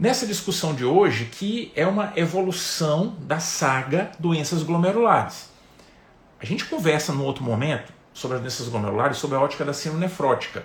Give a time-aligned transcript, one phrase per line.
[0.00, 5.50] nessa discussão de hoje que é uma evolução da saga doenças glomerulares.
[6.40, 10.06] A gente conversa num outro momento sobre as doenças glomerulares, sobre a ótica da síndrome
[10.06, 10.64] nefrótica.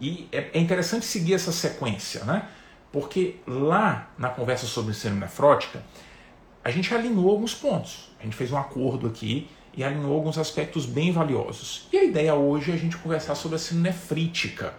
[0.00, 2.48] E é, é interessante seguir essa sequência, né?
[2.92, 5.82] Porque lá na conversa sobre síndrome nefrótica,
[6.62, 8.12] a gente alinhou alguns pontos.
[8.20, 11.88] A gente fez um acordo aqui e alinhou alguns aspectos bem valiosos.
[11.92, 14.74] E a ideia hoje é a gente conversar sobre a síndrome nefrítica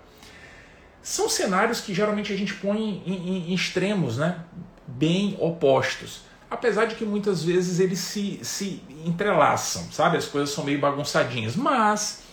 [1.02, 4.44] são cenários que geralmente a gente põe em, em, em extremos, né?
[4.88, 6.22] bem opostos.
[6.50, 10.18] Apesar de que muitas vezes eles se, se entrelaçam, sabe?
[10.18, 11.56] As coisas são meio bagunçadinhas.
[11.56, 12.24] Mas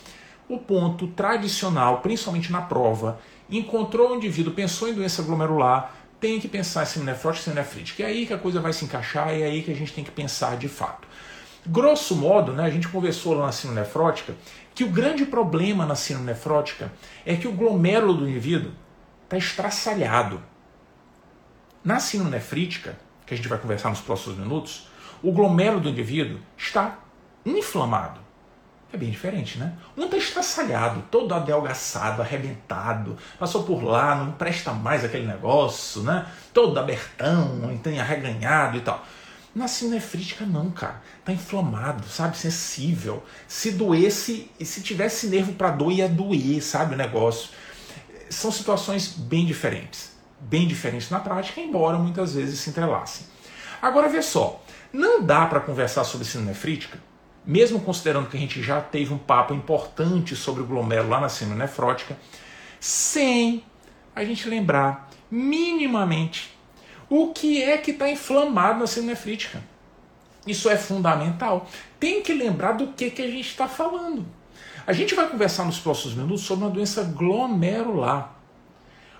[0.49, 6.49] o ponto tradicional, principalmente na prova, encontrou o indivíduo, pensou em doença glomerular, tem que
[6.49, 8.03] pensar em síndrome nefrótica e síndrome nefrítica.
[8.03, 10.11] É aí que a coisa vai se encaixar, é aí que a gente tem que
[10.11, 11.07] pensar de fato.
[11.65, 14.35] Grosso modo, né, a gente conversou lá na síndrome nefrótica
[14.79, 16.93] que o grande problema na síndrome nefrótica
[17.27, 18.71] é que o glomérulo do indivíduo
[19.25, 20.41] está estraçalhado.
[21.83, 22.97] Na síndrome nefrítica,
[23.27, 24.89] que a gente vai conversar nos próximos minutos,
[25.21, 26.97] o glomérulo do indivíduo está
[27.45, 28.21] inflamado.
[28.93, 29.77] É bem diferente, né?
[29.97, 36.25] Um está estraçalhado, todo adelgaçado, arrebentado, passou por lá, não presta mais aquele negócio, né?
[36.55, 39.05] Todo abertão, tem arreganhado e tal.
[39.59, 41.03] Na sinefrítica não, cara.
[41.25, 42.39] Tá inflamado, sabe?
[42.39, 43.25] Sensível.
[43.49, 46.95] Se doesse, se tivesse nervo para dor, ia doer, sabe?
[46.95, 47.51] O negócio.
[48.31, 50.17] São situações bem diferentes.
[50.39, 53.27] Bem diferentes na prática, embora muitas vezes se entrelacem.
[53.83, 54.63] Agora, vê só.
[54.93, 57.01] Não dá para conversar sobre sinefrítica,
[57.45, 61.29] mesmo considerando que a gente já teve um papo importante sobre o glomérulo lá na
[61.29, 62.17] síndrome nefrótica,
[62.79, 63.65] sem
[64.15, 66.57] a gente lembrar minimamente
[67.09, 69.63] o que é que está inflamado na síndrome nefrítica.
[70.47, 71.69] Isso é fundamental.
[71.99, 74.27] Tem que lembrar do que, que a gente está falando.
[74.87, 78.35] A gente vai conversar nos próximos minutos sobre uma doença glomerular.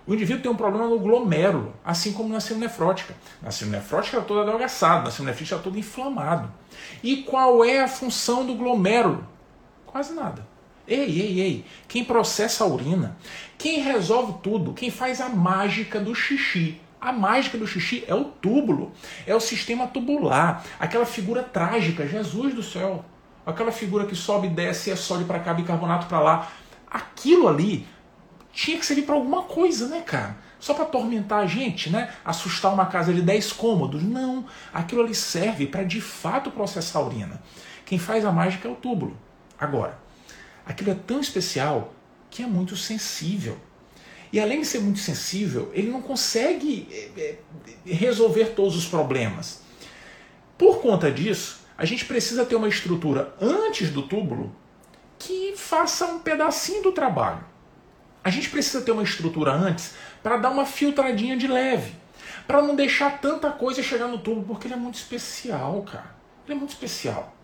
[0.07, 3.15] O indivíduo tem um problema no glomérulo, assim como na síndrome nefrótica.
[3.43, 6.51] Na síndrome nefrótica está todo adelgaçado, na síndrome nefrítica está todo inflamado.
[7.03, 9.27] E qual é a função do glomérulo?
[9.85, 10.47] Quase nada.
[10.87, 13.19] Ei, ei, ei, quem processa a urina,
[13.59, 18.25] quem resolve tudo, quem faz a mágica do xixi, a mágica do xixi é o
[18.25, 18.93] túbulo,
[19.27, 23.05] é o sistema tubular, aquela figura trágica, Jesus do céu,
[23.47, 26.51] aquela figura que sobe e desce, é sódio para cá, bicarbonato para lá.
[26.91, 27.87] Aquilo ali
[28.53, 30.37] tinha que servir para alguma coisa, né, cara?
[30.59, 32.13] Só para atormentar a gente, né?
[32.25, 34.03] Assustar uma casa de 10 cômodos.
[34.03, 34.45] Não,
[34.75, 37.41] aquilo ali serve para de fato processar a urina.
[37.85, 39.17] Quem faz a mágica é o túbulo.
[39.59, 39.99] Agora,
[40.67, 41.95] aquilo é tão especial
[42.29, 43.59] que é muito sensível.
[44.33, 47.39] E além de ser muito sensível, ele não consegue é, é,
[47.87, 49.63] resolver todos os problemas.
[50.57, 54.55] Por conta disso, a gente precisa ter uma estrutura antes do túbulo
[55.19, 57.45] que faça um pedacinho do trabalho.
[58.23, 61.93] A gente precisa ter uma estrutura antes para dar uma filtradinha de leve,
[62.47, 66.15] para não deixar tanta coisa chegar no túbulo, porque ele é muito especial, cara.
[66.45, 67.35] Ele é muito especial.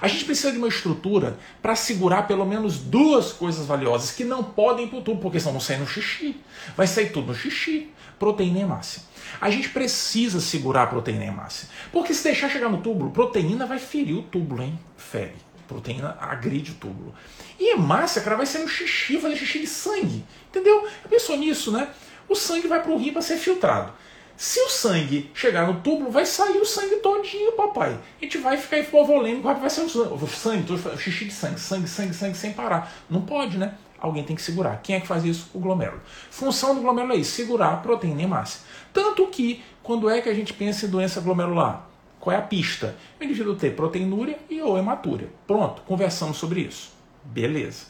[0.00, 4.44] A gente precisa de uma estrutura para segurar pelo menos duas coisas valiosas que não
[4.44, 6.36] podem ir para o tubo, porque senão vão sair no xixi.
[6.76, 9.02] Vai sair tudo no xixi, proteína e hemácia.
[9.40, 11.68] A gente precisa segurar a proteína e hemácia.
[11.92, 14.78] Porque se deixar chegar no túbulo, proteína vai ferir o túbulo, hein?
[14.96, 15.36] Fere.
[15.66, 17.14] Proteína agride o túbulo.
[17.58, 20.24] E hemácia, cara, vai ser no xixi, fazer xixi de sangue.
[20.48, 20.86] Entendeu?
[21.10, 21.88] Pensou nisso, né?
[22.28, 23.92] O sangue vai para o rim para ser filtrado.
[24.38, 27.98] Se o sangue chegar no túbulo, vai sair o sangue todinho, papai.
[28.20, 30.64] A gente vai ficar hipovolêmico, vai ser o sangue,
[30.96, 32.92] xixi de sangue, sangue, sangue, sangue, sem parar.
[33.10, 33.74] Não pode, né?
[33.98, 34.80] Alguém tem que segurar.
[34.80, 35.50] Quem é que faz isso?
[35.52, 36.00] O glomérulo.
[36.30, 38.60] Função do glomérulo é isso, segurar a proteína hemácia.
[38.92, 41.88] Tanto que, quando é que a gente pensa em doença glomerular?
[42.20, 42.94] Qual é a pista?
[43.20, 45.28] O indivíduo ter proteinúria e ou hematúria.
[45.48, 46.92] Pronto, conversamos sobre isso.
[47.24, 47.86] Beleza.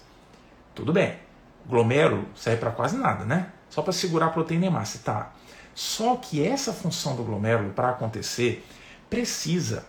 [0.74, 1.14] Tudo bem.
[1.66, 3.52] Glomérulo serve para quase nada, né?
[3.68, 4.98] Só para segurar a proteína hemácia.
[5.04, 5.32] Tá.
[5.78, 8.66] Só que essa função do glomérulo, para acontecer,
[9.08, 9.86] precisa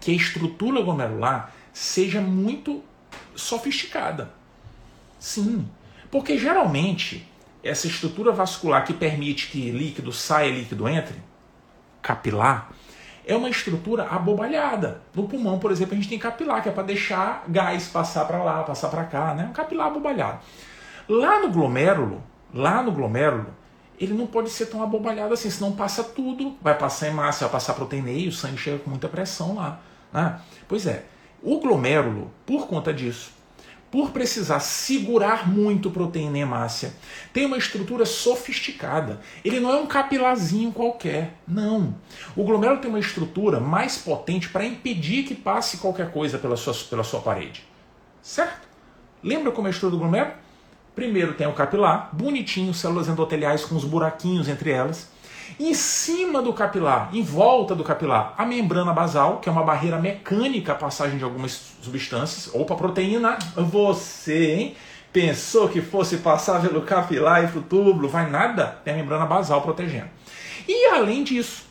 [0.00, 2.82] que a estrutura glomerular seja muito
[3.36, 4.32] sofisticada.
[5.20, 5.64] Sim,
[6.10, 7.24] porque geralmente
[7.62, 11.14] essa estrutura vascular que permite que líquido saia e líquido entre,
[12.02, 12.72] capilar,
[13.24, 15.02] é uma estrutura abobalhada.
[15.14, 18.42] No pulmão, por exemplo, a gente tem capilar, que é para deixar gás passar para
[18.42, 19.46] lá, passar para cá, né?
[19.48, 20.40] Um capilar abobalhado.
[21.08, 22.20] Lá no glomérulo,
[22.52, 23.61] lá no glomérulo,
[24.02, 27.74] ele não pode ser tão abobalhado assim, senão passa tudo, vai passar hemácia, vai passar
[27.74, 29.80] proteína e o sangue chega com muita pressão lá.
[30.12, 30.40] Né?
[30.66, 31.04] Pois é,
[31.40, 33.30] o glomérulo, por conta disso,
[33.92, 36.94] por precisar segurar muito proteína e hemácia,
[37.32, 39.20] tem uma estrutura sofisticada.
[39.44, 41.94] Ele não é um capilarzinho qualquer, não.
[42.34, 46.74] O glomérulo tem uma estrutura mais potente para impedir que passe qualquer coisa pela sua,
[46.90, 47.62] pela sua parede.
[48.20, 48.66] Certo?
[49.22, 50.41] Lembra como é a estrutura do glomérulo?
[50.94, 55.10] Primeiro tem o capilar, bonitinho, células endoteliais com os buraquinhos entre elas.
[55.58, 59.98] Em cima do capilar, em volta do capilar, a membrana basal, que é uma barreira
[59.98, 62.54] mecânica à passagem de algumas substâncias.
[62.54, 64.76] Opa, proteína, você, hein?
[65.12, 68.08] Pensou que fosse passar pelo capilar e pro túbulo?
[68.08, 70.08] Vai nada, tem a membrana basal protegendo.
[70.66, 71.64] E além disso,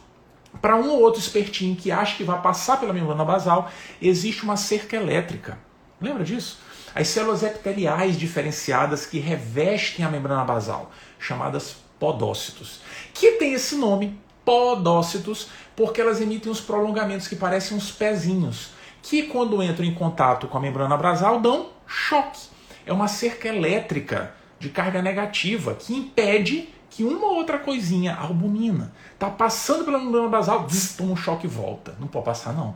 [0.62, 3.70] para um ou outro espertinho que acha que vai passar pela membrana basal,
[4.00, 5.58] existe uma cerca elétrica.
[6.00, 6.60] Lembra disso?
[6.94, 12.82] As células epiteliais diferenciadas que revestem a membrana basal, chamadas podócitos,
[13.14, 18.72] que tem esse nome, podócitos, porque elas emitem uns prolongamentos que parecem uns pezinhos,
[19.02, 22.50] que quando entram em contato com a membrana basal dão choque.
[22.86, 29.30] É uma cerca elétrica de carga negativa que impede que uma outra coisinha, albumina, está
[29.30, 30.68] passando pela membrana basal,
[30.98, 31.96] toma um choque e volta.
[32.00, 32.76] Não pode passar, não.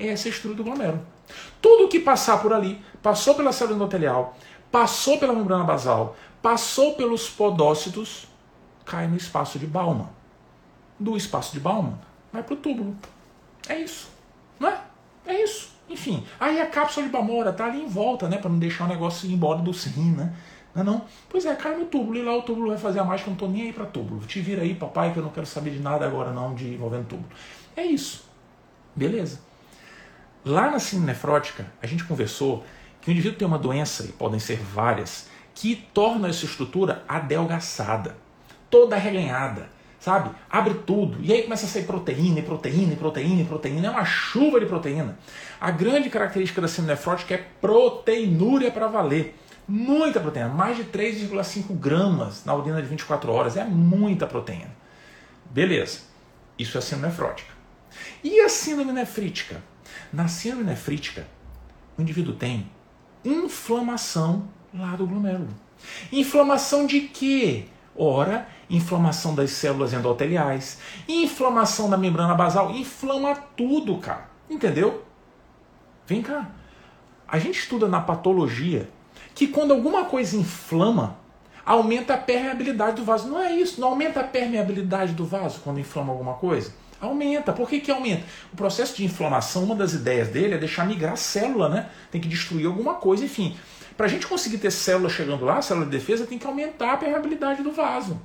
[0.00, 1.06] Essa é a estrutura do glomérulo.
[1.60, 4.36] Tudo que passar por ali, passou pela célula endotelial,
[4.72, 8.26] passou pela membrana basal, passou pelos podócitos,
[8.84, 10.08] cai no espaço de Bauman.
[10.98, 11.98] Do espaço de Bauman,
[12.32, 12.96] vai para o túbulo.
[13.68, 14.10] É isso.
[14.58, 14.80] Não é?
[15.26, 15.70] É isso.
[15.88, 18.38] Enfim, aí a cápsula de Bamora tá ali em volta, né?
[18.38, 20.32] Para não deixar o negócio ir embora do rim, né?
[20.74, 21.04] Não, é não?
[21.28, 23.48] Pois é, cai no túbulo e lá o túbulo vai fazer a mágica, não tô
[23.48, 24.20] nem aí para túbulo.
[24.20, 27.08] Te vira aí, papai, que eu não quero saber de nada agora não de envolvendo
[27.08, 27.28] túbulo.
[27.76, 28.24] É isso.
[28.94, 29.40] Beleza.
[30.44, 32.64] Lá na síndrome nefrótica, a gente conversou
[33.00, 38.16] que o indivíduo tem uma doença, e podem ser várias, que torna essa estrutura adelgaçada,
[38.70, 40.30] toda arreganhada, sabe?
[40.48, 43.90] Abre tudo, e aí começa a sair proteína, e proteína, e proteína, e proteína, é
[43.90, 45.18] uma chuva de proteína.
[45.60, 49.36] A grande característica da síndrome nefrótica é proteinúria para valer.
[49.68, 54.74] Muita proteína, mais de 3,5 gramas na urina de 24 horas, é muita proteína.
[55.50, 56.00] Beleza,
[56.58, 57.52] isso é síndrome nefrótica.
[58.24, 59.62] E a síndrome nefrítica?
[60.12, 61.26] Na síndrome nefrítica,
[61.96, 62.68] o indivíduo tem
[63.24, 65.48] inflamação lá do glomérulo.
[66.10, 67.66] Inflamação de quê?
[67.94, 70.78] Ora, inflamação das células endoteliais,
[71.08, 74.28] inflamação da membrana basal, inflama tudo, cara.
[74.48, 75.04] Entendeu?
[76.06, 76.50] Vem cá.
[77.28, 78.88] A gente estuda na patologia
[79.34, 81.18] que quando alguma coisa inflama,
[81.64, 83.28] aumenta a permeabilidade do vaso.
[83.28, 86.72] Não é isso, não aumenta a permeabilidade do vaso quando inflama alguma coisa?
[87.00, 87.52] Aumenta.
[87.52, 88.24] Por que, que aumenta?
[88.52, 91.88] O processo de inflamação, uma das ideias dele é deixar migrar a célula, né?
[92.10, 93.56] Tem que destruir alguma coisa, enfim.
[93.96, 96.96] Para a gente conseguir ter célula chegando lá, célula de defesa, tem que aumentar a
[96.96, 98.20] permeabilidade do vaso.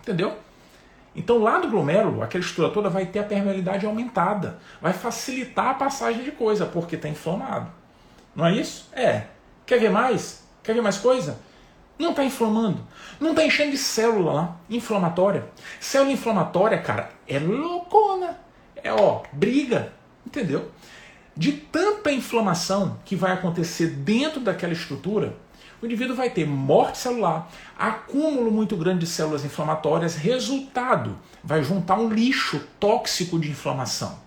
[0.00, 0.36] Entendeu?
[1.16, 4.58] Então lá no glomérulo, aquela estrutura toda vai ter a permeabilidade aumentada.
[4.82, 7.70] Vai facilitar a passagem de coisa, porque está inflamado.
[8.34, 8.88] Não é isso?
[8.92, 9.26] É.
[9.64, 10.42] Quer ver mais?
[10.62, 11.38] Quer ver mais coisa?
[11.98, 12.84] Não está inflamando.
[13.20, 15.44] Não está enchendo de célula lá, inflamatória.
[15.78, 18.38] Célula inflamatória, cara, é loucona.
[18.76, 19.92] É, ó, briga.
[20.26, 20.70] Entendeu?
[21.36, 25.36] De tanta inflamação que vai acontecer dentro daquela estrutura,
[25.82, 31.98] o indivíduo vai ter morte celular, acúmulo muito grande de células inflamatórias, resultado, vai juntar
[31.98, 34.18] um lixo tóxico de inflamação.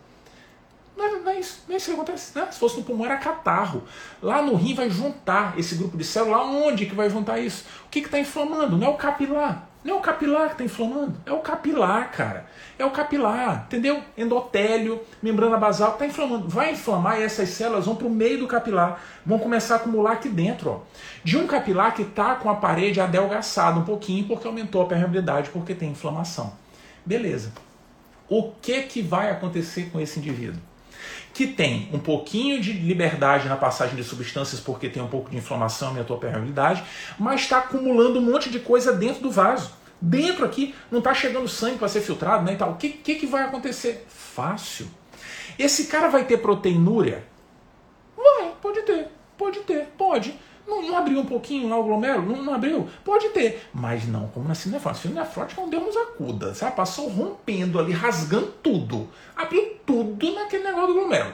[0.95, 2.37] Não é, não é isso, não é isso que acontece.
[2.37, 2.47] Né?
[2.51, 3.83] Se fosse no pulmão, era catarro.
[4.21, 6.41] Lá no rim vai juntar esse grupo de células.
[6.41, 7.65] Onde que vai juntar isso?
[7.85, 8.77] O que está inflamando?
[8.77, 9.69] Não é o capilar.
[9.83, 12.45] Não é o capilar que está inflamando, é o capilar, cara.
[12.77, 14.01] É o capilar, entendeu?
[14.17, 16.49] Endotélio, membrana basal, está inflamando.
[16.49, 20.13] Vai inflamar e essas células vão para o meio do capilar, vão começar a acumular
[20.13, 20.79] aqui dentro, ó.
[21.23, 25.49] De um capilar que está com a parede adelgaçada um pouquinho, porque aumentou a permeabilidade,
[25.51, 26.53] porque tem inflamação.
[27.05, 27.53] Beleza.
[28.27, 30.66] O que, que vai acontecer com esse indivíduo?
[31.37, 35.37] Que tem um pouquinho de liberdade na passagem de substâncias, porque tem um pouco de
[35.37, 36.83] inflamação, aumentou a permeabilidade,
[37.19, 39.71] mas está acumulando um monte de coisa dentro do vaso.
[40.01, 42.53] Dentro aqui não está chegando sangue para ser filtrado, né?
[42.53, 42.71] E tal.
[42.71, 44.07] O que, que, que vai acontecer?
[44.09, 44.87] Fácil.
[45.59, 47.23] Esse cara vai ter proteinúria?
[48.17, 50.39] Vai, pode ter, pode ter, pode.
[50.67, 52.35] Não, não abriu um pouquinho lá o glomérulo?
[52.35, 52.87] Não, não abriu?
[53.05, 53.67] Pode ter.
[53.73, 55.07] Mas não como na cinefrótica.
[55.07, 56.75] Cinefrótica não deu nos acuda, sabe?
[56.75, 59.09] Passou rompendo ali, rasgando tudo.
[59.35, 61.33] Abriu tudo naquele negócio do glomérulo.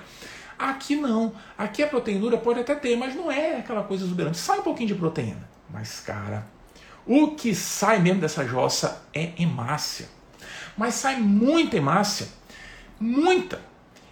[0.58, 1.34] Aqui não.
[1.58, 4.38] Aqui a proteinúria pode até ter, mas não é aquela coisa exuberante.
[4.38, 5.50] Sai um pouquinho de proteína.
[5.70, 6.46] Mas, cara,
[7.06, 10.08] o que sai mesmo dessa jossa é hemácia.
[10.78, 12.28] Mas sai muita hemácia.
[13.00, 13.60] Muita.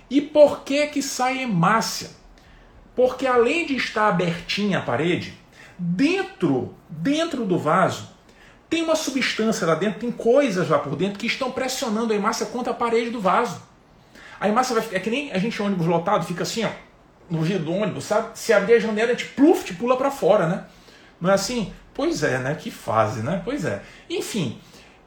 [0.09, 2.09] E por que que sai hemácia?
[3.01, 5.33] Porque além de estar abertinha a parede,
[5.75, 8.07] dentro, dentro do vaso,
[8.69, 12.45] tem uma substância lá dentro, tem coisas lá por dentro que estão pressionando a hemácia
[12.45, 13.59] contra a parede do vaso.
[14.39, 16.69] A hemácia vai ficar, é que nem a gente ônibus lotado, fica assim, ó,
[17.27, 18.37] no vidro do ônibus, sabe?
[18.37, 20.65] Se abrir a janela, a gente pluf, te pula para fora, né?
[21.19, 21.73] Não é assim?
[21.95, 22.53] Pois é, né?
[22.53, 23.41] Que fase, né?
[23.43, 23.81] Pois é.
[24.11, 24.59] Enfim,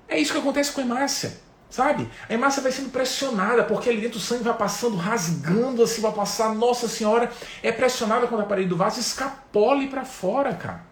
[0.09, 1.44] é isso que acontece com a hemácia.
[1.75, 2.09] Sabe?
[2.29, 6.13] A hemácia vai sendo pressionada, porque ali dentro o sangue vai passando, rasgando assim, vai
[6.13, 7.33] passar, nossa senhora,
[7.65, 10.85] é pressionada contra a parede do vaso, escapole para fora, cara.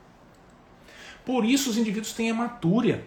[1.25, 3.05] Por isso os indivíduos têm hematúria.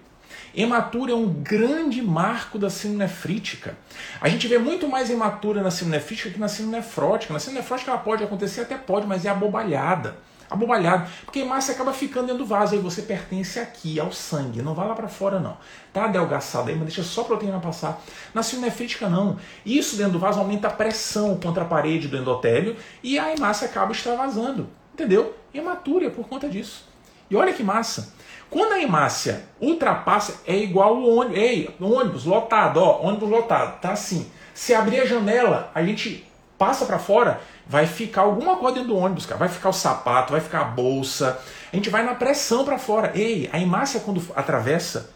[0.55, 3.77] Hematura é um grande marco da síndrome nefrítica.
[4.21, 7.33] A gente vê muito mais hematura na síndrome nefrítica que na síndrome nefrótica.
[7.33, 10.15] Na síndrome nefrótica ela pode acontecer, até pode, mas é abobalhada.
[10.49, 11.07] Abobalhada.
[11.23, 14.61] Porque a hemácia acaba ficando dentro do vaso, aí você pertence aqui, ao sangue.
[14.61, 15.57] Não vai lá para fora, não.
[15.91, 18.01] Tá adelgaçado aí, mas deixa só a proteína passar.
[18.33, 19.37] Na síndrome nefrítica, não.
[19.65, 23.67] Isso dentro do vaso aumenta a pressão contra a parede do endotélio e a hemácia
[23.67, 24.67] acaba extravasando.
[24.93, 25.35] Entendeu?
[25.53, 26.87] Hematura é por conta disso.
[27.29, 28.13] E olha que massa.
[28.49, 31.37] Quando a hemácia ultrapassa, é igual o ônibus.
[31.37, 34.29] Ei, ônibus lotado, ó, ônibus lotado, tá assim.
[34.53, 36.25] Se abrir a janela, a gente
[36.57, 39.37] passa para fora, vai ficar alguma coisa dentro do ônibus, cara.
[39.37, 41.39] Vai ficar o sapato, vai ficar a bolsa.
[41.71, 43.11] A gente vai na pressão para fora.
[43.15, 45.11] Ei, a hemácia quando atravessa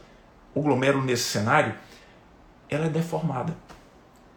[0.54, 1.74] o glomérulo nesse cenário,
[2.70, 3.56] ela é deformada.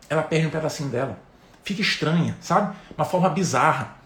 [0.08, 1.18] Ela perde um pedacinho dela.
[1.64, 2.76] Fica estranha, sabe?
[2.96, 3.96] Uma forma bizarra.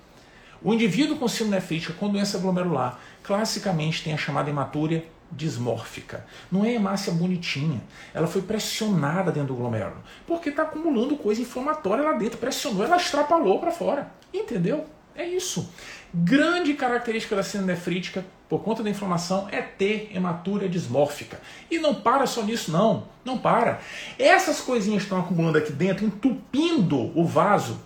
[0.63, 6.27] O indivíduo com síndrome nefrítica com doença glomerular classicamente tem a chamada hematúria dismórfica.
[6.51, 7.81] Não é hemácia bonitinha.
[8.15, 10.03] Ela foi pressionada dentro do glomérulo.
[10.27, 12.39] Porque está acumulando coisa inflamatória lá dentro.
[12.39, 14.11] Pressionou, ela extrapolou para fora.
[14.33, 14.87] Entendeu?
[15.15, 15.71] É isso.
[16.13, 21.41] Grande característica da síndrome nefrítica, por conta da inflamação, é ter hematúria dismórfica.
[21.71, 23.09] E não para só nisso, não.
[23.25, 23.81] Não para.
[24.19, 27.81] Essas coisinhas que estão acumulando aqui dentro, entupindo o vaso,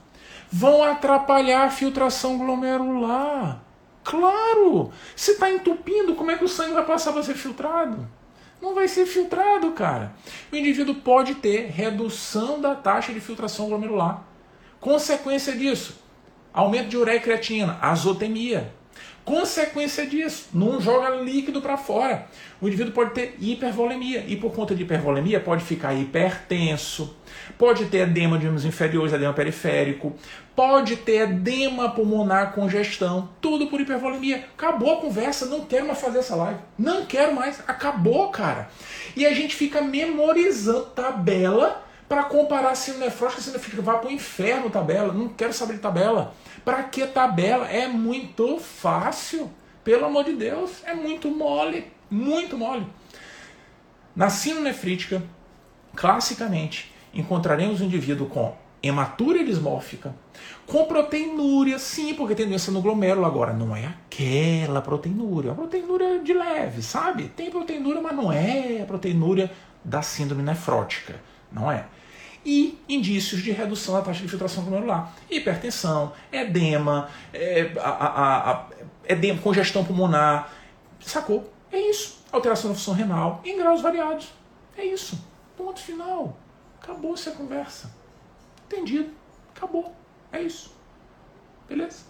[0.51, 3.63] vão atrapalhar a filtração glomerular.
[4.11, 4.91] Claro!
[5.15, 8.09] Se está entupindo, como é que o sangue vai passar para ser filtrado?
[8.61, 10.13] Não vai ser filtrado, cara.
[10.53, 14.25] O indivíduo pode ter redução da taxa de filtração glomerular.
[14.81, 16.03] Consequência disso,
[16.53, 18.73] aumento de ureia e creatina, azotemia.
[19.25, 22.27] Consequência disso, não joga líquido para fora.
[22.61, 27.17] O indivíduo pode ter hipervolemia e por conta de hipervolemia pode ficar hipertenso,
[27.57, 30.17] pode ter edema de membros inferiores, edema periférico,
[30.61, 34.47] pode ter edema pulmonar, congestão, tudo por hipervolemia.
[34.59, 36.61] Acabou a conversa, não quero mais fazer essa live.
[36.79, 38.69] Não quero mais, acabou, cara.
[39.17, 43.91] E a gente fica memorizando tabela para comparar síndrome nefrótica e síndrome nefrítica.
[43.91, 46.35] Vai para o inferno tabela, não quero saber de tabela.
[46.63, 47.67] Para que tabela?
[47.67, 49.51] É muito fácil.
[49.83, 52.87] Pelo amor de Deus, é muito mole, muito mole.
[54.15, 55.23] Na síndrome nefrítica,
[55.97, 60.15] classicamente, encontraremos um indivíduo com hematúria dismórfica,
[60.67, 63.53] com proteinúria, sim, porque tem doença no glomérulo agora.
[63.53, 67.25] Não é aquela proteinúria, é uma proteinúria de leve, sabe?
[67.29, 69.51] Tem proteinúria, mas não é a proteinúria
[69.85, 71.21] da síndrome nefrótica,
[71.53, 71.87] não é?
[72.45, 75.13] e indícios de redução da taxa de filtração glomerular.
[75.31, 78.67] Hipertensão, edema, é, a, a, a,
[79.09, 80.53] edema, congestão pulmonar.
[81.01, 81.53] Sacou?
[81.71, 82.25] É isso.
[82.33, 84.33] Alteração da função renal em graus variados.
[84.77, 85.23] É isso.
[85.57, 86.37] Ponto final.
[86.83, 88.00] Acabou-se a conversa.
[88.71, 89.11] Entendido.
[89.57, 89.93] Acabou.
[90.31, 90.73] É isso.
[91.69, 92.05] Beleza?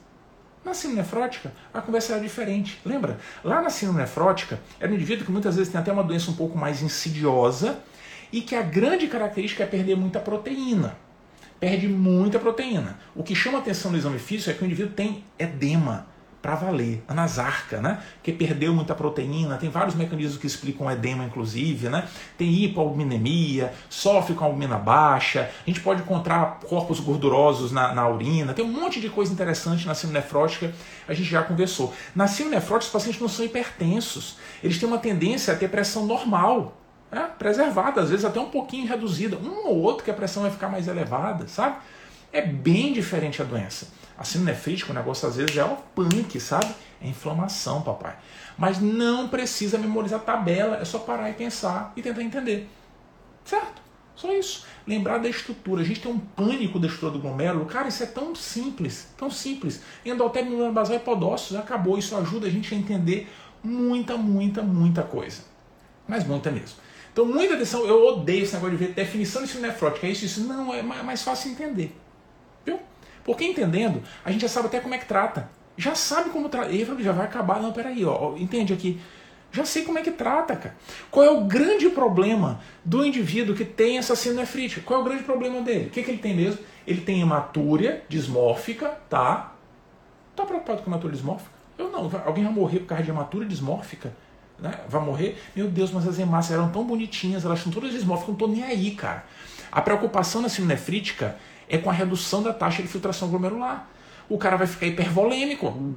[0.62, 2.78] Na síndrome nefrótica, a conversa era diferente.
[2.84, 3.18] Lembra?
[3.42, 6.36] Lá na síndrome nefrótica, era um indivíduo que muitas vezes tem até uma doença um
[6.36, 7.78] pouco mais insidiosa,
[8.30, 10.96] e que a grande característica é perder muita proteína.
[11.58, 12.98] Perde muita proteína.
[13.14, 16.06] O que chama atenção no exame físico é que o indivíduo tem edema
[16.42, 18.02] para valer, anasarca, né?
[18.22, 22.08] Que perdeu muita proteína, tem vários mecanismos que explicam edema, inclusive, né?
[22.38, 28.54] Tem hipoalbuminemia, sofre com albumina baixa, a gente pode encontrar corpos gordurosos na, na urina,
[28.54, 30.72] tem um monte de coisa interessante na síndrome nefrótica,
[31.06, 31.92] a gente já conversou.
[32.14, 36.06] Na síndrome nefrótica, os pacientes não são hipertensos, eles têm uma tendência a ter pressão
[36.06, 36.76] normal,
[37.12, 40.50] é, preservada, às vezes até um pouquinho reduzida, um ou outro que a pressão vai
[40.50, 41.76] ficar mais elevada, sabe?
[42.32, 43.99] É bem diferente a doença.
[44.20, 46.74] A síndrome nefrítica, o negócio às vezes é o punk, sabe?
[47.00, 48.18] É inflamação, papai.
[48.58, 52.68] Mas não precisa memorizar tabela, é só parar e pensar e tentar entender.
[53.46, 53.80] Certo?
[54.14, 54.66] Só isso.
[54.86, 55.80] Lembrar da estrutura.
[55.80, 57.64] A gente tem um pânico da estrutura do glomérulo.
[57.64, 59.80] Cara, isso é tão simples, tão simples.
[60.04, 61.96] Endotélio basal e podócitos, acabou.
[61.96, 63.26] Isso ajuda a gente a entender
[63.64, 65.44] muita, muita, muita coisa.
[66.06, 66.76] Mas muita mesmo.
[67.10, 70.06] Então, muita atenção, eu odeio esse negócio de ver definição de síndrome nefrótica.
[70.06, 70.42] É isso, isso.
[70.42, 71.96] Não, é mais fácil entender.
[72.66, 72.78] Viu?
[73.24, 75.48] Porque entendendo, a gente já sabe até como é que trata.
[75.76, 76.70] Já sabe como trata.
[77.00, 77.60] Já vai acabar.
[77.60, 79.00] Não, peraí, ó, entende aqui.
[79.52, 80.76] Já sei como é que trata, cara.
[81.10, 84.80] Qual é o grande problema do indivíduo que tem essa nefrítica?
[84.82, 85.86] Qual é o grande problema dele?
[85.86, 86.60] O que, que ele tem mesmo?
[86.86, 89.54] Ele tem hematúria dismórfica, tá?
[90.36, 91.50] Tá preocupado com hematúria dismórfica?
[91.76, 92.10] Eu não.
[92.24, 94.12] Alguém vai morrer por causa de hematúria dismórfica?
[94.60, 95.40] né, vai morrer.
[95.56, 98.62] Meu Deus, mas as hemácias eram tão bonitinhas, elas estão todas dismórficas, não estou nem
[98.62, 99.24] aí, cara.
[99.72, 101.36] A preocupação na síndrome nefrítica
[101.70, 103.88] é com a redução da taxa de filtração glomerular.
[104.28, 105.94] O cara vai ficar hipervolêmico.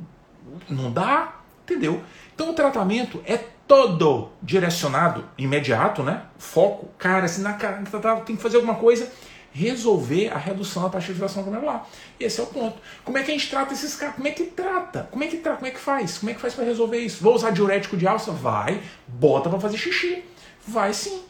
[0.69, 2.01] Não dá, entendeu?
[2.33, 3.37] Então o tratamento é
[3.67, 6.23] todo direcionado, imediato, né?
[6.37, 7.81] Foco, cara, se na cara
[8.21, 9.11] tem que fazer alguma coisa
[9.53, 11.87] resolver a redução da taxa de filtração glomerular.
[12.19, 12.75] Esse é o ponto.
[13.05, 14.15] Como é que a gente trata esses caras?
[14.15, 15.07] Como é que trata?
[15.11, 15.57] Como é que trata?
[15.57, 16.17] Como é que faz?
[16.17, 17.23] Como é que faz para resolver isso?
[17.23, 18.31] Vou usar diurético de alça?
[18.31, 20.23] Vai, bota para fazer xixi.
[20.67, 21.23] Vai sim.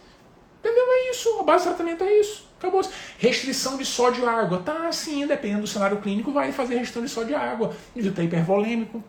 [0.59, 0.85] Entendeu?
[0.88, 1.38] É isso.
[1.39, 2.47] A base do tratamento é isso.
[2.63, 2.82] Acabou.
[3.17, 4.60] Restrição de sódio água.
[4.60, 7.74] Tá, sim, dependendo do cenário clínico, vai fazer restrição de sódio água.
[7.93, 9.03] Indivíduo está hipervolêmico.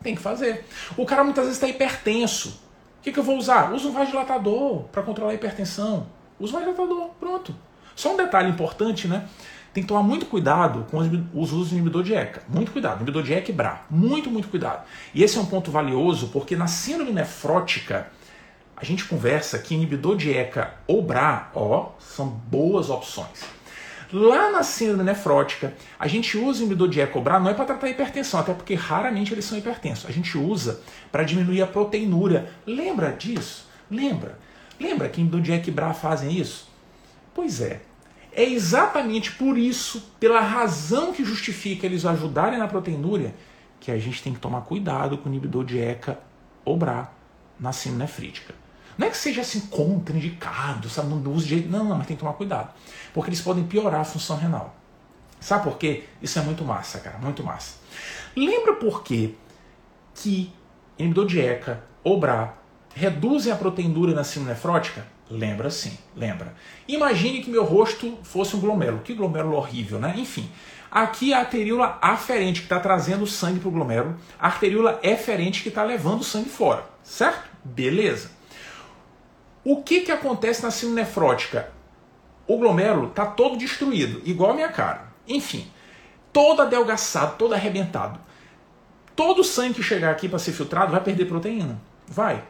[0.00, 0.64] Tem que fazer.
[0.96, 2.60] O cara muitas vezes está hipertenso.
[3.00, 3.72] O que, que eu vou usar?
[3.72, 6.06] Usa um vasodilatador para controlar a hipertensão.
[6.38, 7.10] Usa um vasodilatador.
[7.18, 7.54] Pronto.
[7.96, 9.28] Só um detalhe importante, né?
[9.72, 12.44] Tem que tomar muito cuidado com os usos de inibidor de ECA.
[12.48, 12.98] Muito cuidado.
[12.98, 13.80] Inibidor de ECA e BRA.
[13.90, 14.84] Muito, muito cuidado.
[15.12, 18.06] E esse é um ponto valioso porque na síndrome nefrótica
[18.76, 23.44] a gente conversa que inibidor de ECA ou BRA, ó, são boas opções.
[24.12, 27.54] Lá na síndrome nefrótica, a gente usa o inibidor de ECA ou BRA não é
[27.54, 30.08] para tratar hipertensão, até porque raramente eles são hipertensos.
[30.08, 32.50] A gente usa para diminuir a proteinúria.
[32.66, 33.68] Lembra disso?
[33.90, 34.38] Lembra?
[34.78, 36.68] Lembra que inibidor de ECA e BRA fazem isso?
[37.32, 37.80] Pois é.
[38.32, 43.32] É exatamente por isso, pela razão que justifica eles ajudarem na proteinúria,
[43.78, 46.18] que a gente tem que tomar cuidado com o inibidor de ECA
[46.64, 47.10] ou BRA
[47.58, 48.63] na síndrome nefrítica.
[48.96, 51.08] Não é que seja assim contraindicado, sabe?
[51.08, 51.68] Não uso de jeito.
[51.68, 52.70] Não, não, mas tem que tomar cuidado.
[53.12, 54.74] Porque eles podem piorar a função renal.
[55.40, 56.04] Sabe por quê?
[56.22, 57.18] Isso é muito massa, cara.
[57.18, 57.76] Muito massa.
[58.36, 59.34] Lembra por quê
[60.14, 60.52] que
[60.98, 62.54] inibidor de ECA ou BRA
[62.94, 65.06] reduzem a proteinúria na síndrome nefrótica?
[65.30, 66.54] Lembra sim, lembra.
[66.86, 69.02] Imagine que meu rosto fosse um glomérulo.
[69.02, 70.14] Que glomérulo horrível, né?
[70.16, 70.48] Enfim.
[70.90, 75.68] Aqui a arteríola aferente que está trazendo sangue para o glomérulo, a arteríola eferente que
[75.68, 77.50] está levando o sangue fora, certo?
[77.64, 78.30] Beleza.
[79.64, 81.70] O que, que acontece na síndrome nefrótica?
[82.46, 85.06] O glomérulo está todo destruído, igual a minha cara.
[85.26, 85.66] Enfim,
[86.30, 88.20] todo adelgaçado, todo arrebentado.
[89.16, 91.80] Todo o sangue que chegar aqui para ser filtrado vai perder proteína.
[92.06, 92.42] Vai.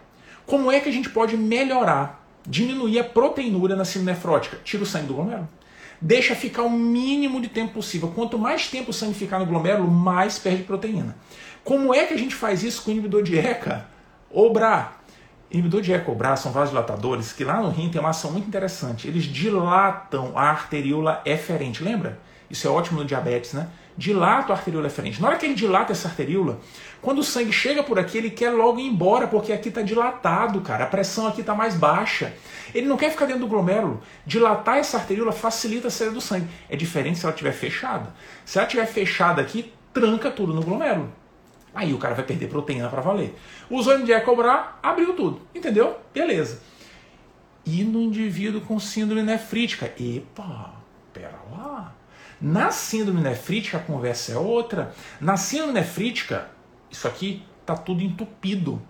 [0.45, 4.59] Como é que a gente pode melhorar, diminuir a proteinúria na síndrome nefrótica?
[4.65, 5.49] Tira o sangue do glomérulo.
[6.01, 8.11] Deixa ficar o mínimo de tempo possível.
[8.15, 11.17] Quanto mais tempo o sangue ficar no glomérulo, mais perde proteína.
[11.63, 13.87] Como é que a gente faz isso com o inibidor de ECA
[14.31, 15.04] ou BRA?
[15.51, 19.07] Inibidor de EcoBRA são vasodilatadores que lá no rim tem uma ação muito interessante.
[19.07, 21.83] Eles dilatam a arteríola eferente.
[21.83, 22.19] Lembra?
[22.51, 23.69] Isso é ótimo no diabetes, né?
[23.97, 25.21] Dilata a arteríola eferente.
[25.21, 26.59] Na hora que ele dilata essa arteríola,
[27.01, 30.61] quando o sangue chega por aqui, ele quer logo ir embora, porque aqui está dilatado,
[30.61, 30.85] cara.
[30.85, 32.33] A pressão aqui está mais baixa.
[32.75, 34.01] Ele não quer ficar dentro do glomérulo.
[34.27, 36.49] Dilatar essa arteríola facilita a saída do sangue.
[36.69, 38.13] É diferente se ela estiver fechada.
[38.45, 41.13] Se ela estiver fechada aqui, tranca tudo no glomérulo.
[41.75, 43.35] Aí o cara vai perder proteína para valer.
[43.69, 45.41] Usou de cobrar, abriu tudo.
[45.55, 45.99] Entendeu?
[46.13, 46.61] Beleza.
[47.67, 49.93] E no indivíduo com síndrome nefrítica?
[49.99, 50.75] Epa,
[51.13, 51.95] pera lá.
[52.41, 54.95] Na síndrome nefrítica a conversa é outra.
[55.21, 56.49] Na síndrome nefrítica,
[56.91, 58.81] isso aqui tá tudo entupido.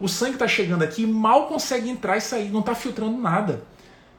[0.00, 3.62] O sangue está chegando aqui e mal consegue entrar e sair, não está filtrando nada.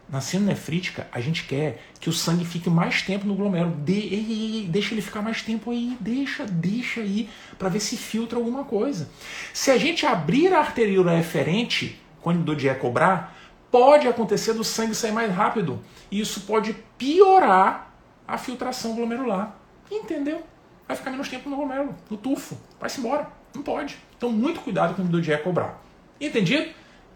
[0.09, 3.75] Na nefrítica, a gente quer que o sangue fique mais tempo no glomérulo.
[3.75, 8.63] De, deixa ele ficar mais tempo aí, deixa, deixa aí, para ver se filtra alguma
[8.63, 9.09] coisa.
[9.53, 13.37] Se a gente abrir a arteríola eferente, quando o dia cobrar,
[13.69, 15.81] pode acontecer do sangue sair mais rápido.
[16.09, 17.93] E isso pode piorar
[18.25, 19.57] a filtração glomerular.
[19.91, 20.41] Entendeu?
[20.87, 22.57] Vai ficar menos tempo no glomérulo, no tufo.
[22.79, 23.27] Vai-se embora.
[23.53, 23.97] Não pode.
[24.17, 25.81] Então, muito cuidado quando o dia cobrar.
[26.19, 26.69] Entendido?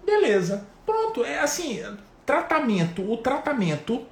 [0.05, 0.67] Beleza.
[0.85, 1.23] Pronto.
[1.23, 1.79] É assim
[2.25, 4.05] tratamento, o tratamento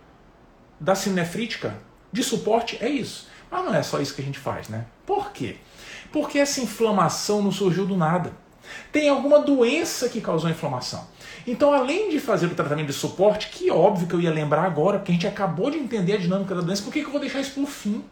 [0.80, 1.78] da sinefrítica
[2.12, 3.28] de suporte é isso.
[3.52, 4.86] Mas não é só isso que a gente faz, né?
[5.06, 5.58] Por quê?
[6.12, 8.32] Porque essa inflamação não surgiu do nada.
[8.92, 11.08] Tem alguma doença que causou a inflamação.
[11.48, 15.00] Então, além de fazer o tratamento de suporte, que óbvio que eu ia lembrar agora,
[15.00, 17.20] porque a gente acabou de entender a dinâmica da doença, por que, que eu vou
[17.20, 18.04] deixar isso por fim?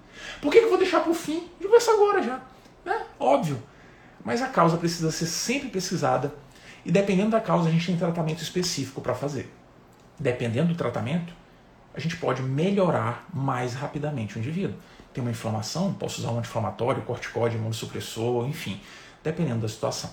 [0.42, 1.48] Por que, que eu vou deixar por fim?
[1.62, 2.42] Eu vou agora já.
[2.84, 3.06] Né?
[3.20, 3.62] Óbvio.
[4.26, 6.34] Mas a causa precisa ser sempre pesquisada
[6.84, 9.50] e dependendo da causa a gente tem tratamento específico para fazer
[10.20, 11.34] dependendo do tratamento,
[11.94, 14.76] a gente pode melhorar mais rapidamente o indivíduo.
[15.14, 18.80] Tem uma inflamação, posso usar um anti-inflamatório, corticóide, imunossupressor, enfim,
[19.24, 20.12] dependendo da situação.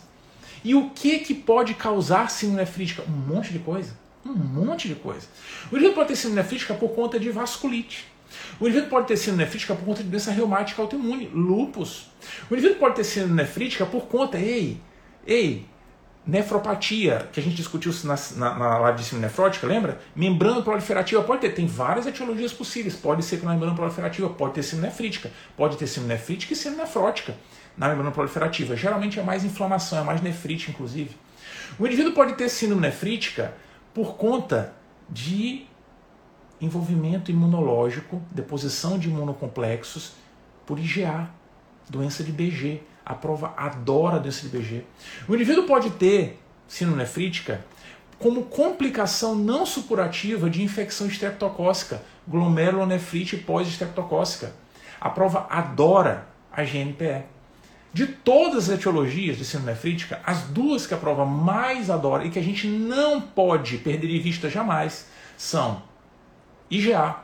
[0.65, 3.03] E o que, que pode causar síndrome nefrítica?
[3.07, 3.95] Um monte de coisa.
[4.25, 5.27] Um monte de coisa.
[5.71, 8.07] O indivíduo pode ter síndrome nefrítica por conta de vasculite.
[8.59, 12.09] O indivíduo pode ter síndrome nefrítica por conta de doença reumática autoimune, lupus.
[12.51, 14.81] O indivíduo pode ter síndrome nefrítica por conta, ei,
[15.27, 15.67] ei,
[16.27, 20.01] Nefropatia, que a gente discutiu na, na, na live de síndrome nefrótica, lembra?
[20.17, 22.97] Membrana proliferativa pode ter, tem várias etiologias possíveis.
[22.97, 26.57] Pode ser que na membrana proliferativa pode ter síndrome nefrítica, pode ter síndrome nefrítica e
[26.57, 27.35] síndrome nefrótica
[27.77, 28.75] na membrana proliferativa.
[28.75, 31.15] Geralmente é mais inflamação, é mais nefrite, inclusive.
[31.79, 33.53] O indivíduo pode ter síndrome nefrítica
[33.93, 34.73] por conta
[35.11, 35.67] de
[36.59, 40.13] envolvimento imunológico, deposição de imunocomplexos
[40.65, 41.29] por IgA,
[41.91, 44.85] doença de BG a prova adora desse IBG.
[45.29, 47.65] O indivíduo pode ter síndrome nefrítica
[48.19, 54.53] como complicação não supurativa de infecção estreptocócica, glomerulonefrite pós-estreptocócica.
[55.01, 57.25] A prova adora a GNPE.
[57.93, 62.31] De todas as etiologias de síndrome nefrítica, as duas que a prova mais adora e
[62.31, 65.83] que a gente não pode perder de vista jamais são
[66.71, 67.17] IgA,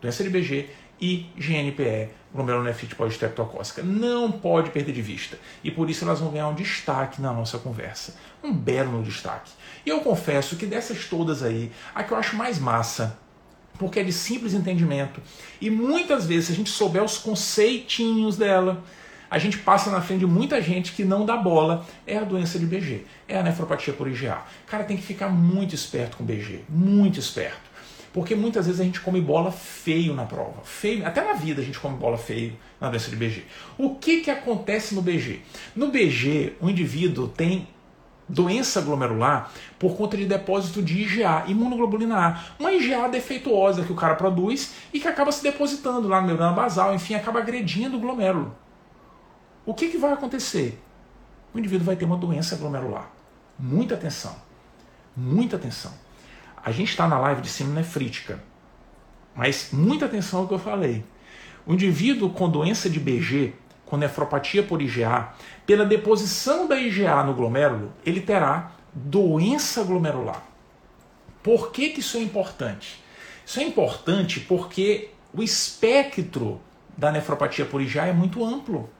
[0.00, 0.70] doença de BG,
[1.00, 3.82] e GNPE, glomerulonefrite poliestreptocócica.
[3.82, 5.38] Não pode perder de vista.
[5.64, 8.14] E por isso elas vão ganhar um destaque na nossa conversa.
[8.44, 9.50] Um belo destaque.
[9.84, 13.18] E eu confesso que dessas todas aí, a que eu acho mais massa,
[13.78, 15.20] porque é de simples entendimento,
[15.60, 18.82] e muitas vezes, se a gente souber os conceitinhos dela,
[19.30, 22.58] a gente passa na frente de muita gente que não dá bola, é a doença
[22.58, 24.38] de BG, é a nefropatia por IgA.
[24.66, 27.75] Cara, tem que ficar muito esperto com BG, muito esperto.
[28.16, 30.62] Porque muitas vezes a gente come bola feio na prova.
[30.64, 33.44] Feio, até na vida a gente come bola feio na doença de BG.
[33.76, 35.42] O que, que acontece no BG?
[35.76, 37.68] No BG, o indivíduo tem
[38.26, 42.44] doença glomerular por conta de depósito de IgA, imunoglobulina A.
[42.58, 46.54] Uma IgA defeituosa que o cara produz e que acaba se depositando lá no membrana
[46.54, 48.56] basal, enfim, acaba agredindo o glomérulo.
[49.66, 50.82] O que, que vai acontecer?
[51.52, 53.10] O indivíduo vai ter uma doença glomerular.
[53.58, 54.34] Muita atenção.
[55.14, 56.05] Muita atenção.
[56.66, 58.42] A gente está na live de síndrome nefrítica.
[59.36, 61.04] Mas muita atenção ao que eu falei.
[61.64, 63.52] O indivíduo com doença de BG,
[63.84, 65.32] com nefropatia por IgA,
[65.64, 70.42] pela deposição da IgA no glomérulo, ele terá doença glomerular.
[71.40, 73.00] Por que, que isso é importante?
[73.46, 76.60] Isso é importante porque o espectro
[76.96, 78.90] da nefropatia por IgA é muito amplo.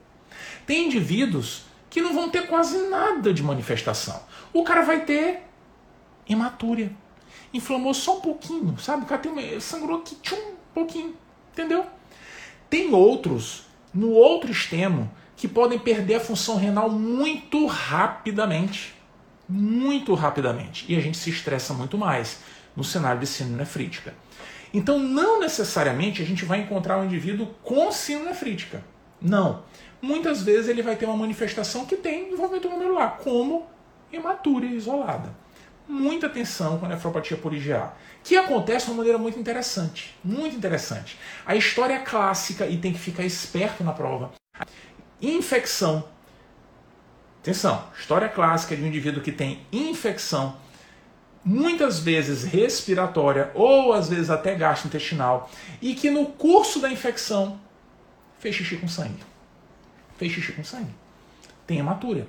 [0.65, 4.23] Tem indivíduos que não vão ter quase nada de manifestação.
[4.53, 5.43] O cara vai ter
[6.29, 6.93] hematúria.
[7.57, 9.05] Inflamou só um pouquinho, sabe?
[9.05, 11.15] O cara tem uma, sangrou aqui, tchum, um pouquinho,
[11.53, 11.87] entendeu?
[12.69, 18.95] Tem outros, no outro extremo, que podem perder a função renal muito rapidamente.
[19.49, 20.85] Muito rapidamente.
[20.89, 22.41] E a gente se estressa muito mais
[22.75, 24.15] no cenário de síndrome nefrítica.
[24.75, 28.85] Então, não necessariamente a gente vai encontrar um indivíduo com síndrome nefrítica.
[29.23, 29.63] Não
[30.01, 33.67] muitas vezes ele vai ter uma manifestação que tem envolvimento glomerular, como
[34.13, 35.35] hematúria isolada.
[35.89, 37.93] Muita atenção com a nefropatia por IgA,
[38.25, 41.19] que acontece de uma maneira muito interessante, muito interessante.
[41.45, 44.33] A história é clássica e tem que ficar esperto na prova.
[45.23, 46.09] Infecção.
[47.41, 50.57] Atenção, história clássica de um indivíduo que tem infecção,
[51.45, 55.49] muitas vezes respiratória ou às vezes até gastrointestinal,
[55.81, 57.61] e que no curso da infecção
[58.41, 59.37] fez xixi com sangue
[60.17, 60.91] fez xixi com sangue.
[61.67, 62.27] Tem hematura.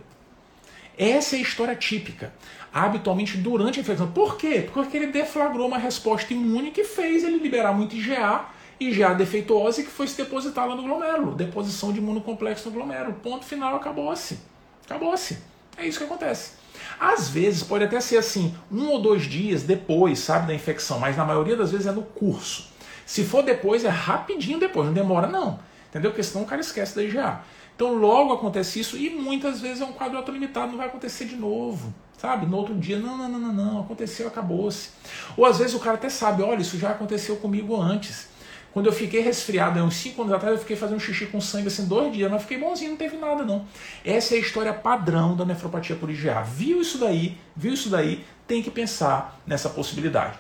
[0.98, 2.34] Essa é a história típica.
[2.77, 4.11] Habitualmente durante a infecção.
[4.11, 4.69] Por quê?
[4.71, 8.45] Porque ele deflagrou uma resposta imune que fez ele liberar muito IgA,
[8.79, 11.33] IgA defeituosa que foi se depositar lá no glomérulo.
[11.33, 13.15] Deposição de imunocomplexo no glomérulo.
[13.15, 14.39] Ponto final, acabou-se.
[14.85, 15.39] Acabou-se.
[15.75, 16.51] É isso que acontece.
[16.99, 21.17] Às vezes pode até ser assim, um ou dois dias depois, sabe, da infecção, mas
[21.17, 22.67] na maioria das vezes é no curso.
[23.07, 25.59] Se for depois, é rapidinho depois, não demora não.
[25.89, 26.11] Entendeu?
[26.11, 27.41] Porque senão o cara esquece da IgA.
[27.77, 31.35] Então logo acontece isso e muitas vezes é um quadro autolimitado, não vai acontecer de
[31.35, 31.93] novo.
[32.17, 32.47] Sabe?
[32.47, 34.89] No outro dia, não, não, não, não, não aconteceu, acabou-se.
[35.37, 38.29] Ou às vezes o cara até sabe, olha, isso já aconteceu comigo antes.
[38.73, 41.85] Quando eu fiquei resfriado, uns 5 anos atrás, eu fiquei fazendo xixi com sangue assim
[41.85, 43.67] dois dias, mas fiquei bonzinho, não teve nada não.
[44.03, 46.41] Essa é a história padrão da nefropatia por IgA.
[46.41, 50.39] Viu isso daí, viu isso daí, tem que pensar nessa possibilidade.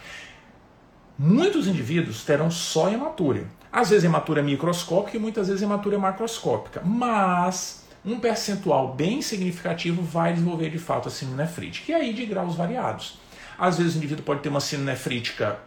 [1.19, 3.47] Muitos indivíduos terão só hematúria.
[3.77, 6.81] Às vezes hematura é microscópica e muitas vezes hematura é macroscópica.
[6.83, 11.91] Mas um percentual bem significativo vai desenvolver de fato a nefrítica.
[11.91, 13.19] E aí de graus variados.
[13.55, 15.59] Às vezes o indivíduo pode ter uma síndrome nefrítica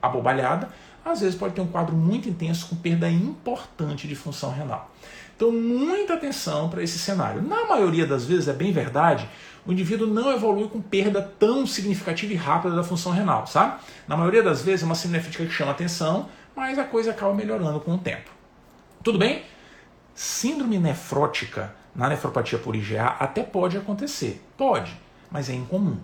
[0.00, 0.68] abobalhada,
[1.04, 4.88] às vezes pode ter um quadro muito intenso com perda importante de função renal.
[5.34, 7.42] Então, muita atenção para esse cenário.
[7.42, 9.26] Na maioria das vezes, é bem verdade,
[9.66, 13.80] o indivíduo não evolui com perda tão significativa e rápida da função renal, sabe?
[14.06, 17.34] Na maioria das vezes, é uma síndrome nefrítica que chama atenção, mas a coisa acaba
[17.34, 18.30] melhorando com o tempo.
[19.02, 19.44] Tudo bem?
[20.14, 24.42] Síndrome nefrótica na nefropatia por IgA até pode acontecer.
[24.56, 24.92] Pode,
[25.30, 25.98] mas é incomum.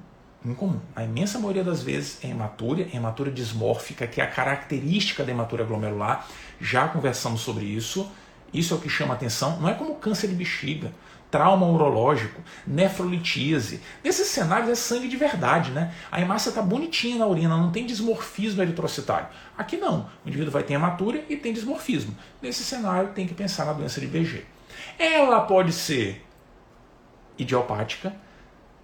[0.44, 0.80] Incomum.
[0.94, 5.64] A imensa maioria das vezes é hematúria, hematúria dismórfica, que é a característica da hematúria
[5.64, 6.26] glomerular.
[6.60, 8.10] Já conversamos sobre isso.
[8.54, 9.60] Isso é o que chama atenção.
[9.60, 10.92] Não é como câncer de bexiga
[11.30, 13.80] trauma urológico, nefrolitíase.
[14.02, 15.92] Nesses cenários é sangue de verdade, né?
[16.10, 19.28] A hemácia está bonitinha na urina, não tem dismorfismo eritrocitário.
[19.56, 22.16] Aqui não, o indivíduo vai ter hematúria e tem dismorfismo.
[22.40, 24.44] Nesse cenário tem que pensar na doença de BG.
[24.98, 26.24] Ela pode ser
[27.38, 28.14] idiopática,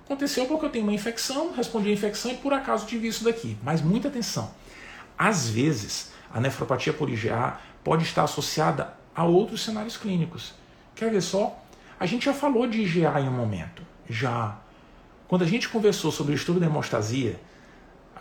[0.05, 3.57] aconteceu porque eu tenho uma infecção, respondi a infecção e por acaso tive isso daqui.
[3.63, 4.51] Mas muita atenção.
[5.17, 10.55] Às vezes, a nefropatia por IgA pode estar associada a outros cenários clínicos.
[10.95, 11.62] Quer ver só?
[12.03, 14.59] A gente já falou de IgA em um momento, já.
[15.29, 17.39] Quando a gente conversou sobre o estudo da hemostasia,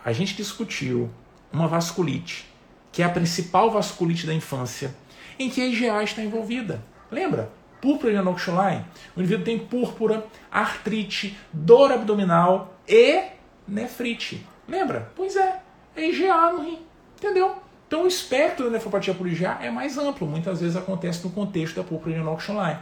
[0.04, 1.10] a gente discutiu
[1.52, 2.48] uma vasculite,
[2.92, 4.94] que é a principal vasculite da infância,
[5.36, 6.80] em que a IgA está envolvida.
[7.10, 7.50] Lembra?
[7.80, 13.24] Púrpura de Anoxolai, o indivíduo tem púrpura, artrite, dor abdominal e
[13.66, 14.46] nefrite.
[14.68, 15.10] Lembra?
[15.16, 15.60] Pois é,
[15.96, 16.86] é IgA no rim.
[17.16, 17.60] Entendeu?
[17.92, 21.76] Então o espectro da nefropatia por IgA é mais amplo, muitas vezes acontece no contexto
[21.76, 22.80] da púrpura de.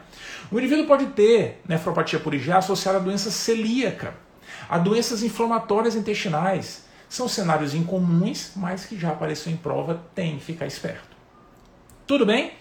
[0.52, 4.14] O indivíduo pode ter nefropatia por IgA associada a doença celíaca,
[4.68, 6.84] a doenças inflamatórias intestinais.
[7.08, 11.16] São cenários incomuns, mas que já apareceu em prova, tem que ficar esperto.
[12.06, 12.52] Tudo bem?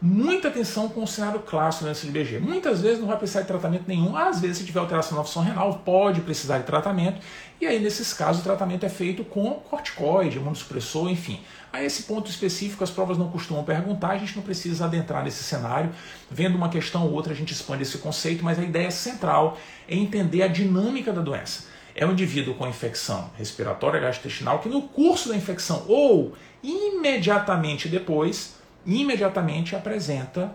[0.00, 2.38] Muita atenção com o cenário clássico da doença de BG.
[2.38, 5.42] Muitas vezes não vai precisar de tratamento nenhum, às vezes, se tiver alteração na função
[5.42, 7.18] renal, pode precisar de tratamento,
[7.58, 11.40] e aí, nesses casos, o tratamento é feito com corticoide, imunossupressor, enfim.
[11.72, 15.42] A esse ponto específico, as provas não costumam perguntar, a gente não precisa adentrar nesse
[15.42, 15.90] cenário.
[16.30, 19.56] Vendo uma questão ou outra, a gente expande esse conceito, mas a ideia central
[19.88, 21.64] é entender a dinâmica da doença.
[21.94, 28.55] É um indivíduo com infecção respiratória gastrointestinal que, no curso da infecção ou imediatamente depois,
[28.86, 30.54] imediatamente apresenta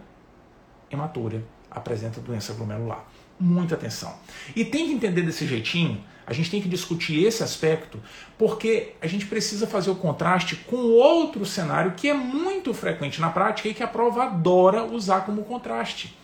[0.89, 3.06] hematúria, apresenta doença glomerular.
[3.39, 4.13] Muita atenção.
[4.56, 8.00] E tem que entender desse jeitinho, a gente tem que discutir esse aspecto,
[8.38, 13.30] porque a gente precisa fazer o contraste com outro cenário que é muito frequente na
[13.30, 16.15] prática e que a prova adora usar como contraste,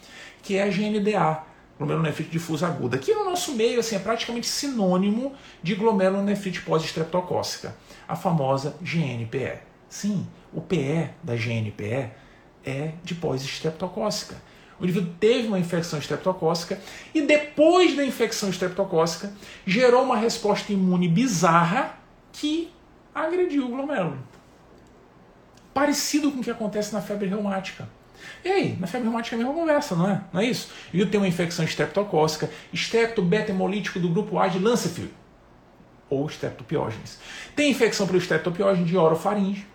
[0.44, 1.44] que é a GNDA,
[1.78, 7.76] glomerulonefrite difusa aguda, que no nosso meio assim, é praticamente sinônimo de glomerulonefrite pós-estreptocócica,
[8.08, 9.60] a famosa GNPE.
[9.90, 12.12] Sim, o PE da GNPE
[12.66, 14.36] é de pós-estreptocócica.
[14.80, 16.80] O indivíduo teve uma infecção estreptocócica
[17.14, 19.32] e depois da infecção estreptocócica
[19.66, 21.98] gerou uma resposta imune bizarra
[22.32, 22.72] que
[23.14, 24.20] agrediu o glomérulo.
[25.74, 27.90] Parecido com o que acontece na febre reumática.
[28.44, 30.22] E aí, na febre reumática é a mesma conversa, não é?
[30.32, 30.72] Não é isso?
[30.94, 35.14] E tem uma infecção estreptocócica, estrepto beta hemolítico do grupo A de Lancefield,
[36.10, 37.20] ou estreptopiógenes.
[37.56, 39.68] Tem infecção pelo estreptopiógene de orofaringe,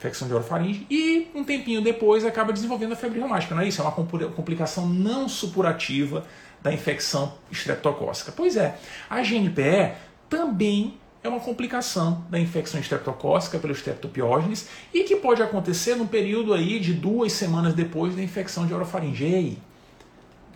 [0.00, 3.82] infecção de orofaringe, e um tempinho depois acaba desenvolvendo a febre reumática, não é isso?
[3.82, 6.24] É uma complicação não supurativa
[6.62, 8.32] da infecção estreptocócica.
[8.34, 8.78] Pois é,
[9.10, 9.92] a GNPE
[10.28, 16.54] também é uma complicação da infecção estreptocócica pelo Streptopiógenes e que pode acontecer no período
[16.54, 19.24] aí de duas semanas depois da infecção de orofaringe.
[19.24, 19.58] Ei,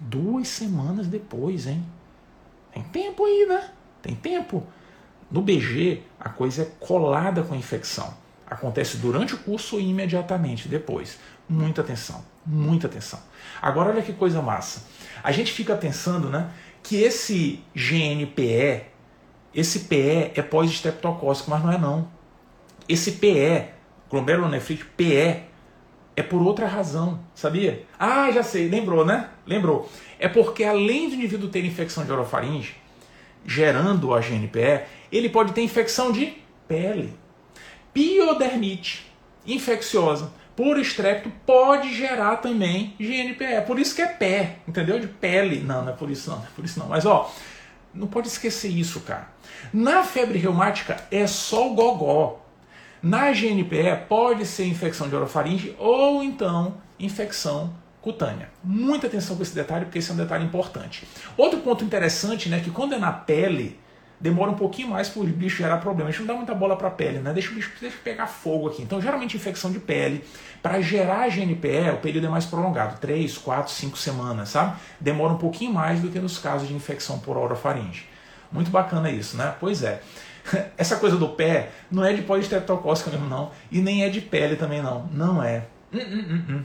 [0.00, 1.84] duas semanas depois, hein?
[2.72, 3.70] Tem tempo aí, né?
[4.00, 4.66] Tem tempo.
[5.30, 8.23] No BG, a coisa é colada com a infecção.
[8.46, 11.18] Acontece durante o curso e imediatamente depois.
[11.48, 13.20] Muita atenção, muita atenção.
[13.60, 14.86] Agora olha que coisa massa.
[15.22, 16.50] A gente fica pensando, né,
[16.82, 18.84] que esse GNPE,
[19.54, 22.08] esse PE é pós-estreptocócico, mas não é não.
[22.88, 23.68] Esse PE,
[24.10, 25.44] glomerulonefrite PE,
[26.16, 27.84] é por outra razão, sabia?
[27.98, 29.30] Ah, já sei, lembrou, né?
[29.46, 29.90] Lembrou.
[30.18, 32.76] É porque além do indivíduo ter infecção de orofaringe,
[33.44, 36.36] gerando a GNPE, ele pode ter infecção de
[36.68, 37.12] pele
[37.94, 39.10] piodermite
[39.46, 43.66] infecciosa por estrepto pode gerar também GNPE.
[43.66, 45.00] Por isso que é pé, entendeu?
[45.00, 45.60] De pele.
[45.60, 46.88] Não, não é por isso não, não é por isso não.
[46.88, 47.32] Mas ó,
[47.92, 49.28] não pode esquecer isso, cara.
[49.72, 52.40] Na febre reumática é só o gogó.
[53.02, 58.50] Na GNPE pode ser infecção de orofaringe ou então infecção cutânea.
[58.62, 61.06] Muita atenção com esse detalhe, porque esse é um detalhe importante.
[61.36, 63.78] Outro ponto interessante, né, que quando é na pele,
[64.24, 66.08] demora um pouquinho mais para o bicho gerar problema.
[66.08, 67.30] A gente não dá muita bola para a pele, né?
[67.34, 68.80] Deixa o bicho deixa pegar fogo aqui.
[68.80, 70.24] Então, geralmente, infecção de pele,
[70.62, 74.78] para gerar GNPE, o período é mais prolongado 3, 4, 5 semanas, sabe?
[74.98, 78.06] Demora um pouquinho mais do que nos casos de infecção por orofaringe.
[78.50, 79.54] Muito bacana isso, né?
[79.60, 80.00] Pois é.
[80.78, 83.50] Essa coisa do pé não é de pós-estreptocócica mesmo, não.
[83.70, 85.06] E nem é de pele também, não.
[85.12, 85.66] Não é.
[85.92, 86.64] Hum, hum, hum.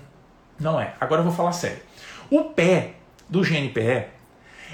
[0.58, 0.93] não é.
[0.98, 1.82] Agora eu vou falar sério.
[2.32, 2.93] O pé
[3.28, 4.06] do GNPE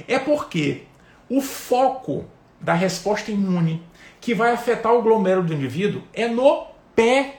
[0.08, 0.84] é porque
[1.28, 2.26] o foco
[2.66, 3.84] da resposta imune
[4.20, 7.36] que vai afetar o glomérulo do indivíduo é no pé.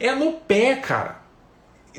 [0.00, 1.20] É no pé, cara.